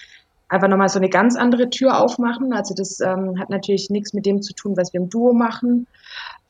einfach 0.47 0.67
nochmal 0.67 0.89
so 0.89 0.99
eine 0.99 1.09
ganz 1.09 1.35
andere 1.35 1.71
Tür 1.71 1.99
aufmachen. 1.99 2.53
Also 2.53 2.75
das 2.75 2.99
ähm, 2.99 3.39
hat 3.39 3.49
natürlich 3.49 3.89
nichts 3.89 4.13
mit 4.13 4.27
dem 4.27 4.43
zu 4.43 4.53
tun, 4.53 4.77
was 4.77 4.93
wir 4.93 5.01
im 5.01 5.09
Duo 5.09 5.33
machen. 5.33 5.87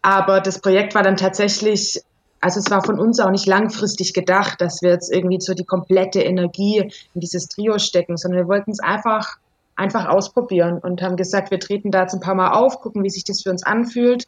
Aber 0.02 0.42
das 0.42 0.60
Projekt 0.60 0.96
war 0.96 1.04
dann 1.04 1.16
tatsächlich 1.16 2.04
also 2.46 2.60
es 2.60 2.70
war 2.70 2.84
von 2.84 3.00
uns 3.00 3.20
auch 3.20 3.32
nicht 3.32 3.48
langfristig 3.48 4.14
gedacht, 4.14 4.62
dass 4.62 4.84
wir 4.84 4.92
jetzt 4.92 5.12
irgendwie 5.12 5.42
so 5.42 5.56
die 5.56 5.66
komplette 5.66 6.22
Energie 6.22 6.92
in 7.16 7.20
dieses 7.20 7.48
Trio 7.48 7.80
stecken, 7.80 8.18
sondern 8.18 8.42
wir 8.42 8.48
wollten 8.48 8.70
es 8.70 8.80
einfach, 8.80 9.38
einfach 9.76 10.06
ausprobieren 10.06 10.78
und 10.78 11.02
haben 11.02 11.16
gesagt, 11.16 11.50
wir 11.50 11.60
treten 11.60 11.90
da 11.90 12.04
jetzt 12.04 12.14
ein 12.14 12.20
paar 12.20 12.36
Mal 12.36 12.52
auf, 12.52 12.82
gucken, 12.82 13.04
wie 13.04 13.10
sich 13.10 13.24
das 13.24 13.42
für 13.42 13.50
uns 13.50 13.64
anfühlt 13.64 14.28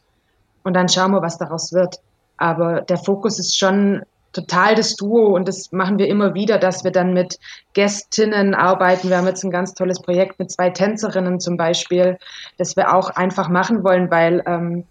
und 0.64 0.74
dann 0.74 0.88
schauen 0.88 1.12
wir, 1.12 1.22
was 1.22 1.38
daraus 1.38 1.72
wird. 1.72 2.00
Aber 2.38 2.80
der 2.80 2.96
Fokus 2.96 3.38
ist 3.38 3.56
schon 3.56 4.02
total 4.32 4.74
das 4.74 4.96
Duo 4.96 5.36
und 5.36 5.46
das 5.46 5.70
machen 5.70 6.00
wir 6.00 6.08
immer 6.08 6.34
wieder, 6.34 6.58
dass 6.58 6.82
wir 6.82 6.90
dann 6.90 7.12
mit 7.12 7.38
Gästinnen 7.72 8.52
arbeiten. 8.52 9.10
Wir 9.10 9.18
haben 9.18 9.28
jetzt 9.28 9.44
ein 9.44 9.52
ganz 9.52 9.74
tolles 9.74 10.02
Projekt 10.02 10.40
mit 10.40 10.50
zwei 10.50 10.70
Tänzerinnen 10.70 11.38
zum 11.38 11.56
Beispiel, 11.56 12.18
das 12.56 12.74
wir 12.74 12.92
auch 12.92 13.10
einfach 13.10 13.48
machen 13.48 13.84
wollen, 13.84 14.10
weil 14.10 14.42
ähm, 14.44 14.86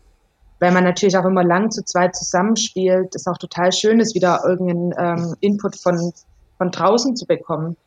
weil 0.59 0.71
man 0.71 0.83
natürlich 0.83 1.17
auch 1.17 1.25
immer 1.25 1.43
lang 1.43 1.71
zu 1.71 1.83
zweit 1.83 2.15
zusammenspielt, 2.15 3.15
ist 3.15 3.27
auch 3.27 3.37
total 3.37 3.71
schön 3.71 3.99
ist, 3.99 4.15
wieder 4.15 4.41
irgendeinen 4.45 4.93
ähm, 4.97 5.35
Input 5.39 5.75
von, 5.75 6.13
von 6.57 6.71
draußen 6.71 7.15
zu 7.15 7.25
bekommen. 7.25 7.77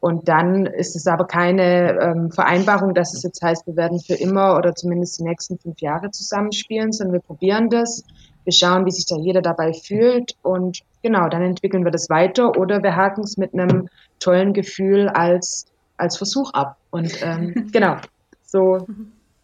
Und 0.00 0.28
dann 0.28 0.64
ist 0.64 0.96
es 0.96 1.06
aber 1.06 1.26
keine 1.26 1.98
ähm, 2.00 2.30
Vereinbarung, 2.30 2.94
dass 2.94 3.12
es 3.12 3.22
jetzt 3.22 3.42
heißt, 3.42 3.66
wir 3.66 3.76
werden 3.76 4.00
für 4.00 4.14
immer 4.14 4.56
oder 4.56 4.74
zumindest 4.74 5.18
die 5.18 5.24
nächsten 5.24 5.58
fünf 5.58 5.80
Jahre 5.80 6.10
zusammenspielen, 6.10 6.92
sondern 6.92 7.14
wir 7.14 7.20
probieren 7.20 7.68
das. 7.68 8.02
Wir 8.44 8.52
schauen, 8.54 8.86
wie 8.86 8.90
sich 8.90 9.04
da 9.04 9.16
jeder 9.16 9.42
dabei 9.42 9.74
fühlt 9.74 10.36
und 10.42 10.80
genau, 11.02 11.28
dann 11.28 11.42
entwickeln 11.42 11.84
wir 11.84 11.90
das 11.90 12.08
weiter 12.08 12.56
oder 12.56 12.82
wir 12.82 12.96
haken 12.96 13.22
es 13.24 13.36
mit 13.36 13.52
einem 13.52 13.88
tollen 14.18 14.54
Gefühl 14.54 15.08
als, 15.08 15.66
als 15.98 16.16
Versuch 16.16 16.54
ab. 16.54 16.78
Und 16.90 17.22
ähm, 17.22 17.68
genau, 17.72 17.96
so 18.42 18.86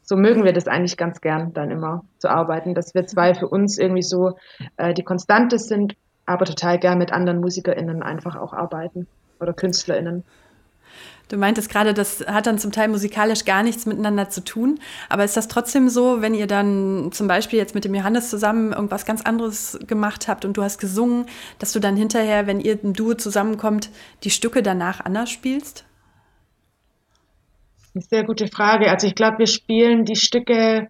so 0.07 0.17
mögen 0.17 0.45
wir 0.45 0.53
das 0.53 0.69
eigentlich 0.69 0.97
ganz 0.97 1.21
gern, 1.21 1.53
dann 1.53 1.71
immer 1.71 2.05
zu 2.19 2.31
arbeiten, 2.31 2.75
dass 2.75 2.95
wir 2.95 3.07
zwei 3.07 3.35
für 3.35 3.49
uns 3.49 3.77
irgendwie 3.77 4.03
so 4.03 4.39
äh, 4.77 4.95
die 4.95 5.03
Konstante 5.03 5.59
sind, 5.59 5.97
aber 6.25 6.45
total 6.45 6.79
gern 6.79 6.99
mit 6.99 7.13
anderen 7.13 7.41
MusikerInnen 7.41 8.03
einfach 8.03 8.37
auch 8.37 8.53
arbeiten 8.53 9.09
oder 9.41 9.53
KünstlerInnen. 9.53 10.25
Du 11.29 11.37
meintest 11.37 11.69
gerade, 11.69 11.93
das 11.93 12.25
hat 12.25 12.47
dann 12.47 12.57
zum 12.57 12.71
Teil 12.71 12.87
musikalisch 12.87 13.45
gar 13.45 13.65
nichts 13.65 13.85
miteinander 13.85 14.31
zu 14.31 14.45
tun. 14.45 14.79
Aber 15.09 15.25
ist 15.25 15.37
das 15.37 15.49
trotzdem 15.49 15.89
so, 15.89 16.23
wenn 16.23 16.35
ihr 16.35 16.47
dann 16.47 17.11
zum 17.11 17.27
Beispiel 17.27 17.59
jetzt 17.59 17.75
mit 17.75 17.85
dem 17.85 17.97
Johannes 17.97 18.31
zusammen 18.31 18.73
irgendwas 18.73 19.05
ganz 19.07 19.23
anderes 19.23 19.77
gemacht 19.89 20.29
habt 20.29 20.45
und 20.45 20.57
du 20.57 20.63
hast 20.63 20.79
gesungen, 20.79 21.27
dass 21.59 21.73
du 21.73 21.81
dann 21.81 21.97
hinterher, 21.97 22.47
wenn 22.47 22.61
ihr 22.61 22.79
ein 22.81 22.93
Duo 22.93 23.15
zusammenkommt, 23.15 23.91
die 24.23 24.31
Stücke 24.31 24.63
danach 24.63 25.05
anders 25.05 25.31
spielst? 25.31 25.85
Eine 27.97 28.03
sehr 28.03 28.25
gute 28.25 28.47
Frage. 28.47 28.91
Also 28.91 29.07
ich 29.07 29.15
glaube, 29.15 29.39
wir 29.39 29.47
spielen 29.47 30.05
die 30.05 30.17
Stücke 30.17 30.89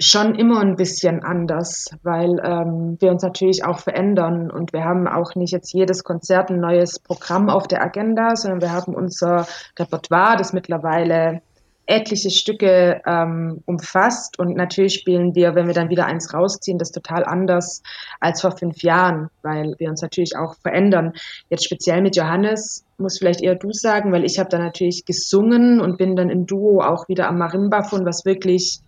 schon 0.00 0.34
immer 0.34 0.58
ein 0.62 0.74
bisschen 0.74 1.22
anders, 1.22 1.90
weil 2.02 2.40
ähm, 2.42 2.96
wir 2.98 3.12
uns 3.12 3.22
natürlich 3.22 3.64
auch 3.64 3.78
verändern 3.78 4.50
und 4.50 4.72
wir 4.72 4.82
haben 4.82 5.06
auch 5.06 5.36
nicht 5.36 5.52
jetzt 5.52 5.72
jedes 5.72 6.02
Konzert 6.02 6.50
ein 6.50 6.58
neues 6.58 6.98
Programm 6.98 7.48
auf 7.48 7.68
der 7.68 7.84
Agenda, 7.84 8.34
sondern 8.34 8.62
wir 8.62 8.72
haben 8.72 8.96
unser 8.96 9.46
Repertoire, 9.78 10.34
das 10.36 10.52
mittlerweile 10.52 11.40
etliche 11.86 12.30
Stücke 12.30 13.02
ähm, 13.06 13.62
umfasst 13.66 14.38
und 14.38 14.56
natürlich 14.56 14.94
spielen 14.94 15.34
wir, 15.34 15.54
wenn 15.54 15.66
wir 15.66 15.74
dann 15.74 15.90
wieder 15.90 16.06
eins 16.06 16.32
rausziehen, 16.32 16.78
das 16.78 16.92
total 16.92 17.24
anders 17.24 17.82
als 18.20 18.40
vor 18.40 18.56
fünf 18.56 18.82
Jahren, 18.82 19.28
weil 19.42 19.74
wir 19.78 19.90
uns 19.90 20.00
natürlich 20.00 20.36
auch 20.36 20.56
verändern. 20.56 21.12
Jetzt 21.50 21.64
speziell 21.64 22.00
mit 22.00 22.16
Johannes 22.16 22.84
muss 22.96 23.18
vielleicht 23.18 23.42
eher 23.42 23.54
du 23.54 23.72
sagen, 23.72 24.12
weil 24.12 24.24
ich 24.24 24.38
habe 24.38 24.48
da 24.48 24.58
natürlich 24.58 25.04
gesungen 25.04 25.80
und 25.80 25.98
bin 25.98 26.16
dann 26.16 26.30
im 26.30 26.46
Duo 26.46 26.80
auch 26.80 27.08
wieder 27.08 27.28
am 27.28 27.38
Marimbafon, 27.38 28.06
was 28.06 28.24
wirklich 28.24 28.80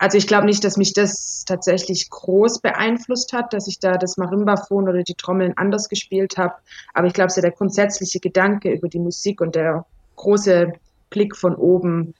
also 0.00 0.16
ich 0.16 0.28
glaube 0.28 0.46
nicht, 0.46 0.62
dass 0.62 0.76
mich 0.76 0.92
das 0.92 1.44
tatsächlich 1.44 2.08
groß 2.08 2.60
beeinflusst 2.60 3.32
hat, 3.32 3.52
dass 3.52 3.66
ich 3.66 3.80
da 3.80 3.98
das 3.98 4.16
Marimbafon 4.16 4.88
oder 4.88 5.02
die 5.02 5.14
Trommeln 5.14 5.54
anders 5.56 5.88
gespielt 5.88 6.36
habe. 6.36 6.54
Aber 6.94 7.08
ich 7.08 7.14
glaube, 7.14 7.30
so 7.30 7.40
der 7.40 7.50
grundsätzliche 7.50 8.20
Gedanke 8.20 8.70
über 8.70 8.88
die 8.88 9.00
Musik 9.00 9.40
und 9.40 9.56
der 9.56 9.84
große 10.14 10.72
Blick 11.10 11.36
von 11.36 11.56
oben 11.56 12.14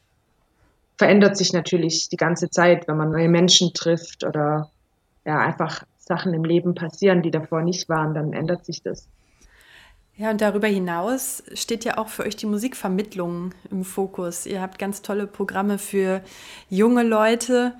verändert 0.98 1.37
sich 1.37 1.52
natürlich 1.52 2.08
die 2.08 2.16
ganze 2.16 2.50
Zeit, 2.50 2.88
wenn 2.88 2.96
man 2.96 3.11
neue 3.11 3.28
Menschen 3.28 3.72
trifft 3.72 4.24
oder 4.24 4.70
ja, 5.24 5.38
einfach 5.38 5.84
Sachen 5.98 6.34
im 6.34 6.44
Leben 6.44 6.74
passieren, 6.74 7.22
die 7.22 7.30
davor 7.30 7.62
nicht 7.62 7.88
waren, 7.88 8.14
dann 8.14 8.32
ändert 8.32 8.64
sich 8.66 8.82
das. 8.82 9.08
Ja, 10.16 10.30
und 10.30 10.40
darüber 10.40 10.66
hinaus 10.66 11.44
steht 11.54 11.84
ja 11.84 11.96
auch 11.96 12.08
für 12.08 12.24
euch 12.24 12.34
die 12.34 12.46
Musikvermittlung 12.46 13.54
im 13.70 13.84
Fokus. 13.84 14.46
Ihr 14.46 14.61
habt 14.61 14.80
ganz 14.80 15.00
tolle 15.00 15.28
Programme 15.28 15.78
für 15.78 16.22
junge 16.68 17.04
Leute. 17.04 17.74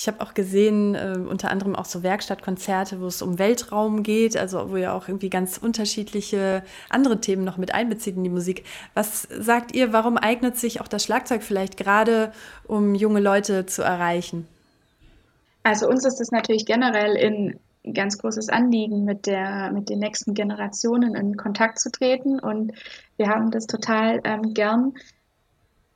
Ich 0.00 0.06
habe 0.06 0.20
auch 0.20 0.32
gesehen, 0.32 0.94
äh, 0.94 1.18
unter 1.18 1.50
anderem 1.50 1.74
auch 1.74 1.84
so 1.84 2.04
Werkstattkonzerte, 2.04 3.00
wo 3.00 3.06
es 3.06 3.20
um 3.20 3.40
Weltraum 3.40 4.04
geht, 4.04 4.36
also 4.36 4.70
wo 4.70 4.76
ihr 4.76 4.94
auch 4.94 5.08
irgendwie 5.08 5.28
ganz 5.28 5.58
unterschiedliche 5.58 6.62
andere 6.88 7.20
Themen 7.20 7.42
noch 7.42 7.56
mit 7.56 7.74
einbezieht 7.74 8.14
in 8.14 8.22
die 8.22 8.30
Musik. 8.30 8.62
Was 8.94 9.22
sagt 9.22 9.74
ihr, 9.74 9.92
warum 9.92 10.16
eignet 10.16 10.56
sich 10.56 10.80
auch 10.80 10.86
das 10.86 11.02
Schlagzeug 11.02 11.42
vielleicht 11.42 11.76
gerade, 11.76 12.30
um 12.68 12.94
junge 12.94 13.18
Leute 13.18 13.66
zu 13.66 13.82
erreichen? 13.82 14.46
Also 15.64 15.88
uns 15.88 16.04
ist 16.04 16.20
es 16.20 16.30
natürlich 16.30 16.64
generell 16.64 17.16
in 17.16 17.58
ein 17.84 17.92
ganz 17.92 18.18
großes 18.18 18.50
Anliegen, 18.50 19.04
mit, 19.04 19.26
der, 19.26 19.72
mit 19.72 19.88
den 19.88 19.98
nächsten 19.98 20.32
Generationen 20.32 21.16
in 21.16 21.36
Kontakt 21.36 21.80
zu 21.80 21.90
treten. 21.90 22.38
Und 22.38 22.70
wir 23.16 23.26
haben 23.26 23.50
das 23.50 23.66
total 23.66 24.20
ähm, 24.22 24.54
gern, 24.54 24.92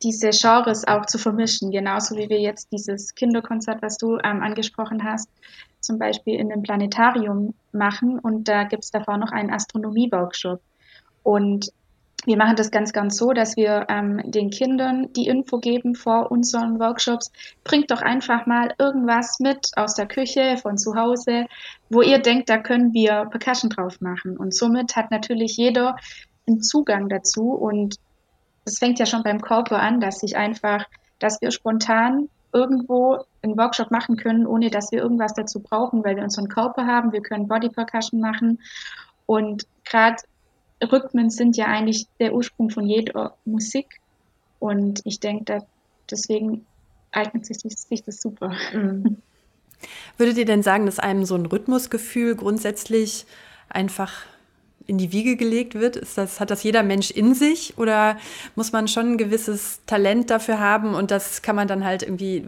diese 0.02 0.30
Genres 0.30 0.86
auch 0.86 1.06
zu 1.06 1.18
vermischen. 1.18 1.70
Genauso 1.70 2.16
wie 2.16 2.28
wir 2.28 2.40
jetzt 2.40 2.72
dieses 2.72 3.14
Kinderkonzert, 3.14 3.82
was 3.82 3.98
du 3.98 4.18
ähm, 4.24 4.42
angesprochen 4.42 5.04
hast, 5.04 5.28
zum 5.80 5.98
Beispiel 5.98 6.34
in 6.38 6.52
einem 6.52 6.62
Planetarium 6.62 7.54
machen. 7.72 8.18
Und 8.18 8.48
da 8.48 8.64
gibt 8.64 8.84
es 8.84 8.90
davor 8.90 9.16
noch 9.16 9.32
einen 9.32 9.50
Astronomie-Workshop. 9.50 10.60
Und 11.22 11.72
wir 12.24 12.36
machen 12.36 12.54
das 12.54 12.70
ganz, 12.70 12.92
ganz 12.92 13.16
so, 13.16 13.32
dass 13.32 13.56
wir 13.56 13.86
ähm, 13.88 14.20
den 14.24 14.50
Kindern 14.50 15.12
die 15.12 15.26
Info 15.26 15.58
geben 15.58 15.96
vor 15.96 16.30
unseren 16.30 16.78
Workshops. 16.78 17.32
Bringt 17.64 17.90
doch 17.90 18.00
einfach 18.00 18.46
mal 18.46 18.74
irgendwas 18.78 19.40
mit 19.40 19.70
aus 19.74 19.94
der 19.94 20.06
Küche, 20.06 20.56
von 20.56 20.78
zu 20.78 20.94
Hause, 20.94 21.46
wo 21.90 22.00
ihr 22.00 22.18
denkt, 22.18 22.48
da 22.48 22.58
können 22.58 22.92
wir 22.92 23.26
Percussion 23.26 23.70
drauf 23.70 24.00
machen. 24.00 24.36
Und 24.36 24.54
somit 24.54 24.94
hat 24.94 25.10
natürlich 25.10 25.56
jeder 25.56 25.96
einen 26.46 26.62
Zugang 26.62 27.08
dazu. 27.08 27.54
Und 27.54 27.96
das 28.64 28.78
fängt 28.78 28.98
ja 28.98 29.06
schon 29.06 29.22
beim 29.22 29.40
Körper 29.40 29.80
an, 29.80 30.00
dass 30.00 30.20
sich 30.20 30.36
einfach, 30.36 30.84
dass 31.18 31.40
wir 31.40 31.50
spontan 31.50 32.28
irgendwo 32.52 33.24
einen 33.42 33.56
Workshop 33.56 33.90
machen 33.90 34.16
können, 34.16 34.46
ohne 34.46 34.70
dass 34.70 34.92
wir 34.92 35.00
irgendwas 35.00 35.34
dazu 35.34 35.60
brauchen, 35.60 36.04
weil 36.04 36.16
wir 36.16 36.22
unseren 36.22 36.48
Körper 36.48 36.86
haben. 36.86 37.12
Wir 37.12 37.22
können 37.22 37.48
Body 37.48 37.68
Percussion 37.68 38.20
machen. 38.20 38.60
Und 39.26 39.66
gerade 39.84 40.16
Rhythmen 40.82 41.30
sind 41.30 41.56
ja 41.56 41.66
eigentlich 41.66 42.06
der 42.20 42.34
Ursprung 42.34 42.70
von 42.70 42.86
jeder 42.86 43.34
Musik. 43.44 44.00
Und 44.58 45.00
ich 45.04 45.18
denke, 45.18 45.66
deswegen 46.10 46.66
eignet 47.10 47.46
sich, 47.46 47.58
sich 47.58 48.02
das 48.02 48.20
super. 48.20 48.54
Mhm. 48.72 49.16
Würdet 50.16 50.38
ihr 50.38 50.44
denn 50.44 50.62
sagen, 50.62 50.86
dass 50.86 50.98
einem 50.98 51.24
so 51.24 51.34
ein 51.34 51.46
Rhythmusgefühl 51.46 52.36
grundsätzlich 52.36 53.26
einfach 53.68 54.12
in 54.86 54.98
die 54.98 55.12
Wiege 55.12 55.36
gelegt 55.36 55.74
wird? 55.74 55.96
Ist 55.96 56.18
das, 56.18 56.40
hat 56.40 56.50
das 56.50 56.62
jeder 56.62 56.82
Mensch 56.82 57.10
in 57.10 57.34
sich 57.34 57.74
oder 57.78 58.16
muss 58.56 58.72
man 58.72 58.88
schon 58.88 59.12
ein 59.12 59.18
gewisses 59.18 59.80
Talent 59.86 60.30
dafür 60.30 60.58
haben 60.58 60.94
und 60.94 61.10
das 61.10 61.42
kann 61.42 61.56
man 61.56 61.68
dann 61.68 61.84
halt 61.84 62.02
irgendwie, 62.02 62.44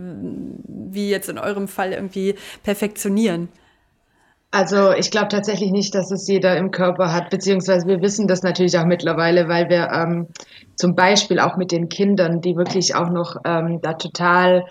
wie 0.66 1.11
jetzt 1.11 1.29
in 1.29 1.38
eurem 1.38 1.68
Fall, 1.68 1.92
irgendwie 1.92 2.35
perfektionieren? 2.62 3.49
Also 4.51 4.92
ich 4.92 5.11
glaube 5.11 5.29
tatsächlich 5.29 5.73
nicht, 5.73 5.97
dass 5.97 6.12
es 6.12 6.29
jeder 6.29 6.57
im 6.57 6.70
Körper 6.70 7.12
hat, 7.12 7.29
beziehungsweise 7.31 7.88
wir 7.88 8.01
wissen 8.01 8.29
das 8.29 8.44
natürlich 8.44 8.79
auch 8.79 8.85
mittlerweile, 8.85 9.49
weil 9.49 9.68
wir 9.68 9.90
ähm, 9.90 10.29
zum 10.77 10.94
Beispiel 10.94 11.40
auch 11.40 11.57
mit 11.57 11.73
den 11.73 11.88
Kindern, 11.88 12.40
die 12.40 12.55
wirklich 12.55 12.94
auch 12.94 13.11
noch 13.11 13.35
ähm, 13.44 13.81
da 13.83 13.94
total 13.94 14.66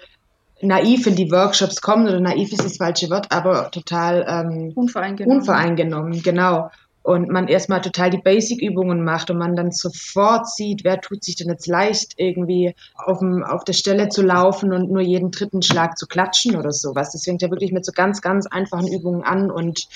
naiv 0.62 1.06
in 1.06 1.18
die 1.18 1.30
Workshops 1.30 1.82
kommen, 1.82 2.08
oder 2.08 2.22
naiv 2.22 2.54
ist 2.54 2.64
das 2.64 2.78
falsche 2.78 3.10
Wort, 3.10 3.28
aber 3.32 3.70
total 3.72 4.26
ähm, 4.26 4.72
unvoreingenommen. 4.74 5.40
unvoreingenommen, 5.40 6.22
genau 6.22 6.70
und 7.04 7.30
man 7.30 7.50
erstmal 7.50 7.82
total 7.82 8.10
die 8.10 8.22
Basic-Übungen 8.22 9.04
macht 9.04 9.30
und 9.30 9.38
man 9.38 9.58
dann 9.58 9.72
sofort 9.72 10.50
sieht, 10.50 10.86
wer 10.86 11.02
tut 11.02 11.24
sich 11.24 11.36
denn 11.36 11.50
jetzt 11.50 11.68
leicht, 11.68 12.14
irgendwie 12.16 12.74
auf, 12.96 13.20
dem, 13.20 13.44
auf 13.44 13.66
der 13.66 13.74
Stelle 13.74 14.08
zu 14.08 14.22
laufen 14.22 14.72
und 14.72 14.90
nur 14.90 15.02
jeden 15.02 15.30
dritten 15.30 15.62
Schlag 15.62 15.98
zu 15.98 16.08
klatschen 16.08 16.56
oder 16.56 16.72
sowas. 16.72 17.12
Das 17.12 17.26
fängt 17.26 17.42
ja 17.42 17.52
wirklich 17.52 17.74
mit 17.74 17.86
so 17.86 17.92
ganz, 17.92 18.22
ganz 18.22 18.48
einfachen 18.48 18.88
Übungen 18.88 19.24
an. 19.24 19.52
Und 19.52 19.88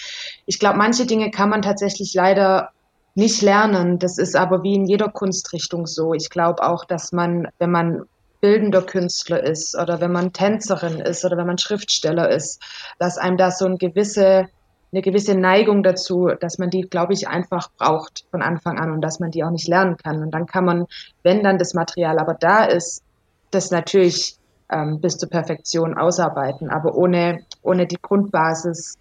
ich 0.45 0.59
glaube, 0.59 0.77
manche 0.77 1.05
Dinge 1.05 1.31
kann 1.31 1.49
man 1.49 1.61
tatsächlich 1.61 2.13
leider 2.13 2.71
nicht 3.15 3.41
lernen. 3.41 3.99
Das 3.99 4.17
ist 4.17 4.35
aber 4.35 4.61
wie 4.63 4.75
in 4.75 4.85
jeder 4.85 5.07
Kunstrichtung 5.07 5.87
so. 5.87 6.13
Ich 6.13 6.29
glaube 6.29 6.61
auch, 6.61 6.83
dass 6.83 7.13
man, 7.13 7.47
wenn 7.57 7.71
man 7.71 8.03
bildender 8.41 8.81
Künstler 8.81 9.41
ist 9.41 9.75
oder 9.75 10.01
wenn 10.01 10.11
man 10.11 10.33
Tänzerin 10.33 10.99
ist 10.99 11.25
oder 11.25 11.37
wenn 11.37 11.47
man 11.47 11.57
Schriftsteller 11.57 12.29
ist, 12.29 12.61
dass 12.99 13.17
einem 13.17 13.37
da 13.37 13.49
so 13.49 13.65
ein 13.65 13.77
gewisse 13.77 14.49
eine 14.91 15.01
gewisse 15.01 15.35
Neigung 15.35 15.83
dazu, 15.83 16.29
dass 16.39 16.57
man 16.57 16.69
die, 16.69 16.81
glaube 16.81 17.13
ich, 17.13 17.27
einfach 17.27 17.69
braucht 17.77 18.25
von 18.31 18.41
Anfang 18.41 18.79
an 18.79 18.91
und 18.91 19.01
dass 19.01 19.19
man 19.19 19.31
die 19.31 19.43
auch 19.43 19.51
nicht 19.51 19.67
lernen 19.67 19.97
kann. 19.97 20.21
Und 20.21 20.31
dann 20.31 20.45
kann 20.45 20.65
man, 20.65 20.85
wenn 21.23 21.43
dann 21.43 21.57
das 21.57 21.73
Material 21.73 22.19
aber 22.19 22.33
da 22.33 22.63
ist, 22.65 23.03
das 23.51 23.71
natürlich 23.71 24.37
ähm, 24.71 24.99
bis 25.01 25.17
zur 25.17 25.29
Perfektion 25.29 25.97
ausarbeiten. 25.97 26.69
Aber 26.69 26.95
ohne, 26.95 27.43
ohne 27.61 27.85
die 27.85 27.99
Grundbasis, 28.01 28.97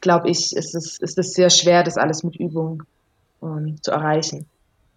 glaube 0.00 0.30
ich, 0.30 0.56
ist 0.56 0.74
es, 0.74 0.98
ist 0.98 1.18
es 1.18 1.32
sehr 1.32 1.50
schwer, 1.50 1.84
das 1.84 1.96
alles 1.96 2.24
mit 2.24 2.36
Übung 2.36 2.82
ähm, 3.42 3.76
zu 3.82 3.92
erreichen 3.92 4.46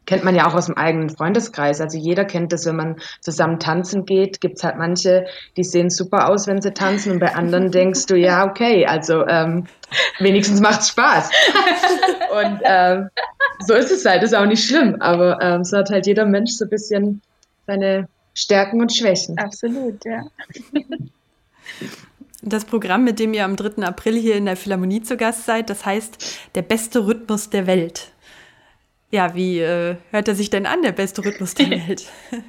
kennt 0.06 0.24
man 0.24 0.36
ja 0.36 0.48
auch 0.48 0.54
aus 0.54 0.68
dem 0.68 0.78
eigenen 0.78 1.10
Freundeskreis. 1.10 1.82
Also 1.82 1.98
jeder 1.98 2.26
kennt 2.26 2.52
das, 2.52 2.66
wenn 2.66 2.76
man 2.76 2.96
zusammen 3.22 3.60
tanzen 3.60 4.06
geht, 4.06 4.42
gibt's 4.42 4.64
halt 4.64 4.78
manche, 4.78 5.26
die 5.58 5.64
sehen 5.64 5.90
super 5.90 6.30
aus, 6.30 6.48
wenn 6.48 6.62
sie 6.62 6.74
tanzen 6.74 7.12
und 7.14 7.20
bei 7.20 7.36
anderen 7.36 7.72
denkst 7.72 8.06
du, 8.08 8.16
ja, 8.16 8.46
okay, 8.46 8.86
also 8.86 9.26
ähm, 9.28 9.68
wenigstens 10.20 10.62
macht's 10.62 10.90
Spaß. 10.90 11.30
und 12.32 12.60
ähm, 12.64 13.10
so 13.66 13.74
ist 13.74 13.92
es 13.92 14.06
halt, 14.06 14.24
ist 14.24 14.36
auch 14.36 14.46
nicht 14.46 14.66
schlimm, 14.66 14.98
aber 15.00 15.42
ähm, 15.42 15.64
so 15.64 15.78
hat 15.78 15.90
halt 15.90 16.06
jeder 16.06 16.26
Mensch 16.26 16.52
so 16.52 16.66
ein 16.66 16.70
bisschen 16.70 17.22
seine 17.66 18.08
Stärken 18.34 18.82
und 18.82 18.96
Schwächen. 18.96 19.38
Absolut, 19.38 20.04
ja. 20.06 20.24
Das 22.46 22.66
Programm, 22.66 23.06
mit 23.06 23.20
dem 23.20 23.34
ihr 23.34 23.46
am 23.46 23.56
3. 23.56 23.84
April 23.84 24.18
hier 24.18 24.36
in 24.36 24.46
der 24.46 24.58
Philharmonie 24.58 25.02
zu 25.02 25.16
Gast 25.16 25.46
seid, 25.46 25.70
das 25.70 25.86
heißt 25.86 26.40
Der 26.56 26.62
beste 26.62 27.08
Rhythmus 27.08 27.50
der 27.50 27.68
Welt. 27.68 28.13
Ja, 29.14 29.36
wie 29.36 29.60
äh, 29.60 29.98
hört 30.10 30.28
er 30.28 30.34
sich 30.34 30.50
denn 30.50 30.66
an, 30.66 30.82
der 30.82 30.92
beste 30.92 31.24
Rhythmus 31.24 31.54
der 31.54 31.70
Welt? 31.70 32.12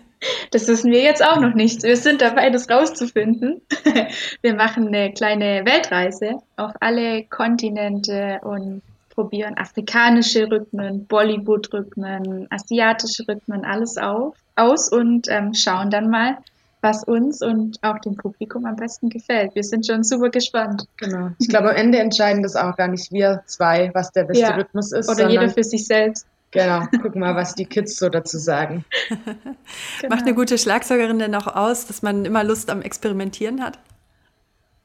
Das 0.53 0.67
wissen 0.69 0.91
wir 0.91 1.03
jetzt 1.03 1.23
auch 1.23 1.39
noch 1.39 1.53
nicht. 1.53 1.83
Wir 1.83 1.99
sind 1.99 2.23
dabei, 2.23 2.49
das 2.49 2.71
rauszufinden. 2.71 3.61
Wir 4.41 4.55
machen 4.55 4.87
eine 4.87 5.13
kleine 5.13 5.67
Weltreise 5.67 6.39
auf 6.57 6.73
alle 6.81 7.25
Kontinente 7.25 8.41
und 8.43 8.81
probieren 9.11 9.59
afrikanische 9.59 10.51
Rhythmen, 10.51 11.05
Bollywood-Rhythmen, 11.09 12.47
asiatische 12.51 13.29
Rhythmen, 13.29 13.67
alles 13.67 13.99
auf, 13.99 14.35
aus 14.57 14.89
und 14.89 15.29
ähm, 15.29 15.53
schauen 15.53 15.91
dann 15.91 16.09
mal, 16.09 16.39
was 16.81 17.05
uns 17.05 17.43
und 17.43 17.77
auch 17.83 17.99
dem 17.99 18.17
Publikum 18.17 18.65
am 18.65 18.77
besten 18.77 19.11
gefällt. 19.11 19.55
Wir 19.55 19.65
sind 19.65 19.87
schon 19.87 20.05
super 20.05 20.31
gespannt. 20.31 20.87
Genau. 20.97 21.33
Ich 21.39 21.51
glaube, 21.51 21.69
am 21.69 21.77
Ende 21.77 21.99
entscheiden 21.99 22.43
das 22.43 22.57
auch 22.57 22.77
gar 22.77 22.89
nicht 22.89 23.13
wir 23.13 23.43
zwei, 23.45 23.91
was 23.93 24.11
der 24.13 24.25
beste 24.25 24.45
ja. 24.45 24.55
Rhythmus 24.55 24.93
ist. 24.93 25.11
Oder 25.11 25.29
jeder 25.29 25.51
für 25.51 25.65
sich 25.65 25.87
selbst. 25.87 26.27
Genau, 26.55 26.87
guck 27.03 27.17
mal, 27.17 27.35
was 27.35 27.57
die 27.57 27.67
Kids 27.67 27.97
so 27.97 28.09
dazu 28.09 28.39
sagen. 28.39 28.85
genau. 29.09 29.57
Macht 30.09 30.23
eine 30.23 30.35
gute 30.35 30.57
Schlagzeugerin 30.57 31.19
denn 31.19 31.35
auch 31.35 31.49
aus, 31.49 31.87
dass 31.87 32.01
man 32.01 32.25
immer 32.25 32.45
Lust 32.45 32.71
am 32.71 32.81
Experimentieren 32.81 33.61
hat? 33.61 33.81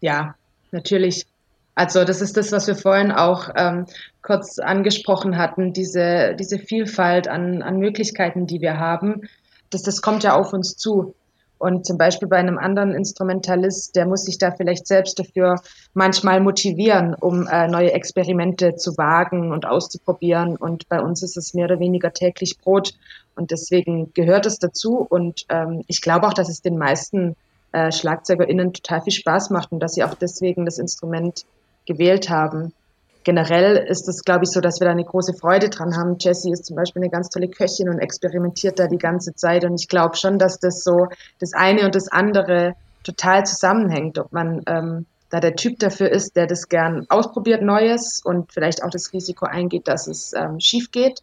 Ja, 0.02 0.34
natürlich. 0.72 1.28
Also 1.76 2.06
das 2.06 2.22
ist 2.22 2.36
das, 2.38 2.52
was 2.52 2.66
wir 2.66 2.76
vorhin 2.76 3.12
auch 3.12 3.50
ähm, 3.56 3.86
kurz 4.24 4.58
angesprochen 4.58 5.38
hatten, 5.38 5.72
diese, 5.72 6.36
diese 6.40 6.58
Vielfalt 6.58 7.28
an, 7.28 7.62
an 7.62 7.78
Möglichkeiten, 7.78 8.48
die 8.48 8.62
wir 8.62 8.80
haben. 8.80 9.30
Das, 9.70 9.84
das 9.84 10.02
kommt 10.02 10.24
ja 10.24 10.34
auf 10.34 10.54
uns 10.54 10.76
zu. 10.76 11.14
Und 11.60 11.86
zum 11.86 11.98
Beispiel 11.98 12.28
bei 12.28 12.38
einem 12.38 12.58
anderen 12.58 12.94
Instrumentalist, 12.94 13.96
der 13.96 14.08
muss 14.08 14.24
sich 14.24 14.38
da 14.38 14.52
vielleicht 14.52 14.88
selbst 14.88 15.20
dafür 15.20 15.62
manchmal 15.94 16.40
motivieren, 16.40 17.14
um 17.14 17.48
äh, 17.48 17.68
neue 17.68 17.92
Experimente 17.92 18.76
zu 18.76 18.98
wagen 18.98 19.52
und 19.52 19.66
auszuprobieren. 19.66 20.56
Und 20.56 20.88
bei 20.88 21.02
uns 21.02 21.22
ist 21.22 21.38
es 21.38 21.54
mehr 21.54 21.66
oder 21.66 21.80
weniger 21.80 22.14
täglich 22.14 22.58
Brot. 22.60 22.94
Und 23.36 23.52
deswegen 23.52 24.14
gehört 24.14 24.46
es 24.46 24.58
dazu. 24.58 25.06
Und 25.08 25.46
ähm, 25.50 25.84
ich 25.88 26.02
glaube 26.02 26.28
auch, 26.28 26.34
dass 26.34 26.50
es 26.50 26.62
den 26.62 26.78
meisten 26.78 27.36
äh, 27.74 27.92
SchlagzeugerInnen 27.92 28.74
total 28.74 29.02
viel 29.02 29.14
Spaß 29.14 29.50
macht 29.50 29.72
und 29.72 29.82
dass 29.82 29.94
sie 29.94 30.04
auch 30.04 30.16
deswegen 30.16 30.66
das 30.66 30.80
Instrument 30.80 31.46
gewählt 31.86 32.30
haben 32.30 32.74
generell 33.30 33.78
ist 33.78 34.10
es, 34.10 34.24
glaube 34.24 34.46
ich, 34.46 34.50
so, 34.50 34.60
dass 34.60 34.80
wir 34.80 34.86
da 34.86 34.92
eine 34.92 35.06
große 35.06 35.36
Freude 35.36 35.70
dran 35.70 35.96
haben. 35.96 36.18
Jessie 36.20 36.52
ist 36.52 36.66
zum 36.66 36.76
Beispiel 36.76 37.04
eine 37.04 37.12
ganz 37.12 37.30
tolle 37.30 37.48
Köchin 37.48 37.88
und 37.88 38.00
experimentiert 38.00 38.80
da 38.80 38.88
die 38.88 38.98
ganze 38.98 39.36
Zeit. 39.36 39.64
Und 39.66 39.80
ich 39.80 39.88
glaube 39.88 40.18
schon, 40.18 40.40
dass 40.40 40.60
das 40.60 40.84
so 40.84 41.10
das 41.40 41.54
eine 41.54 41.86
und 41.86 41.94
das 41.94 42.12
andere 42.12 42.74
total 43.04 43.46
zusammenhängt, 43.46 44.18
ob 44.18 44.32
man 44.32 44.64
ähm, 44.66 45.06
da 45.30 45.40
der 45.40 45.56
Typ 45.56 45.78
dafür 45.78 46.10
ist, 46.10 46.38
der 46.38 46.48
das 46.48 46.70
gern 46.70 47.06
ausprobiert, 47.10 47.62
Neues 47.62 48.20
und 48.26 48.52
vielleicht 48.52 48.84
auch 48.84 48.90
das 48.90 49.14
Risiko 49.14 49.46
eingeht, 49.46 49.88
dass 49.88 50.08
es 50.08 50.34
ähm, 50.34 50.60
schief 50.60 50.90
geht. 50.90 51.22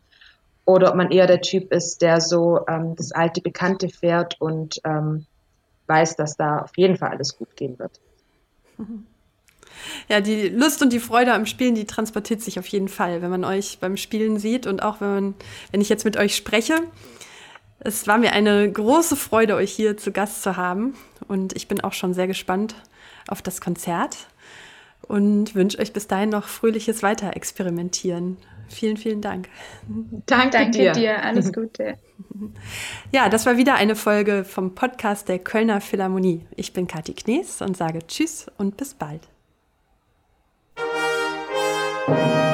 Oder 0.64 0.90
ob 0.90 0.94
man 0.94 1.10
eher 1.10 1.26
der 1.26 1.40
Typ 1.40 1.72
ist, 1.72 2.02
der 2.02 2.20
so 2.20 2.60
ähm, 2.68 2.94
das 2.94 3.10
alte 3.10 3.40
Bekannte 3.40 3.88
fährt 3.88 4.40
und 4.40 4.76
ähm, 4.84 5.26
weiß, 5.88 6.14
dass 6.14 6.36
da 6.36 6.60
auf 6.60 6.76
jeden 6.76 6.98
Fall 6.98 7.10
alles 7.10 7.36
gut 7.36 7.56
gehen 7.56 7.80
wird. 7.80 8.00
Mhm. 8.78 9.08
Ja, 10.08 10.20
die 10.20 10.48
Lust 10.48 10.82
und 10.82 10.92
die 10.92 11.00
Freude 11.00 11.32
am 11.32 11.46
Spielen, 11.46 11.74
die 11.74 11.84
transportiert 11.84 12.42
sich 12.42 12.58
auf 12.58 12.66
jeden 12.68 12.88
Fall, 12.88 13.22
wenn 13.22 13.30
man 13.30 13.44
euch 13.44 13.78
beim 13.80 13.96
Spielen 13.96 14.38
sieht 14.38 14.66
und 14.66 14.82
auch 14.82 15.00
wenn, 15.00 15.08
man, 15.08 15.34
wenn 15.72 15.80
ich 15.80 15.88
jetzt 15.88 16.04
mit 16.04 16.16
euch 16.16 16.36
spreche. 16.36 16.74
Es 17.78 18.06
war 18.06 18.18
mir 18.18 18.32
eine 18.32 18.70
große 18.70 19.16
Freude, 19.16 19.54
euch 19.54 19.72
hier 19.72 19.96
zu 19.96 20.12
Gast 20.12 20.42
zu 20.42 20.56
haben 20.56 20.94
und 21.28 21.54
ich 21.54 21.68
bin 21.68 21.80
auch 21.82 21.92
schon 21.92 22.14
sehr 22.14 22.26
gespannt 22.26 22.74
auf 23.28 23.42
das 23.42 23.60
Konzert 23.60 24.16
und 25.02 25.54
wünsche 25.54 25.78
euch 25.78 25.92
bis 25.92 26.06
dahin 26.06 26.30
noch 26.30 26.48
fröhliches 26.48 27.02
Weiterexperimentieren. 27.02 28.38
Vielen, 28.68 28.96
vielen 28.96 29.20
Dank. 29.20 29.48
Danke, 30.26 30.50
Danke 30.50 30.70
dir. 30.70 30.92
dir. 30.92 31.22
Alles 31.22 31.52
Gute. 31.52 31.98
Ja, 33.12 33.28
das 33.28 33.46
war 33.46 33.56
wieder 33.56 33.74
eine 33.74 33.94
Folge 33.94 34.44
vom 34.44 34.74
Podcast 34.74 35.28
der 35.28 35.38
Kölner 35.38 35.80
Philharmonie. 35.80 36.46
Ich 36.56 36.72
bin 36.72 36.86
Kathi 36.86 37.14
Knees 37.14 37.62
und 37.62 37.76
sage 37.76 38.06
Tschüss 38.06 38.46
und 38.58 38.76
bis 38.76 38.94
bald. 38.94 39.22
Thank 42.06 42.36
you. 42.40 42.45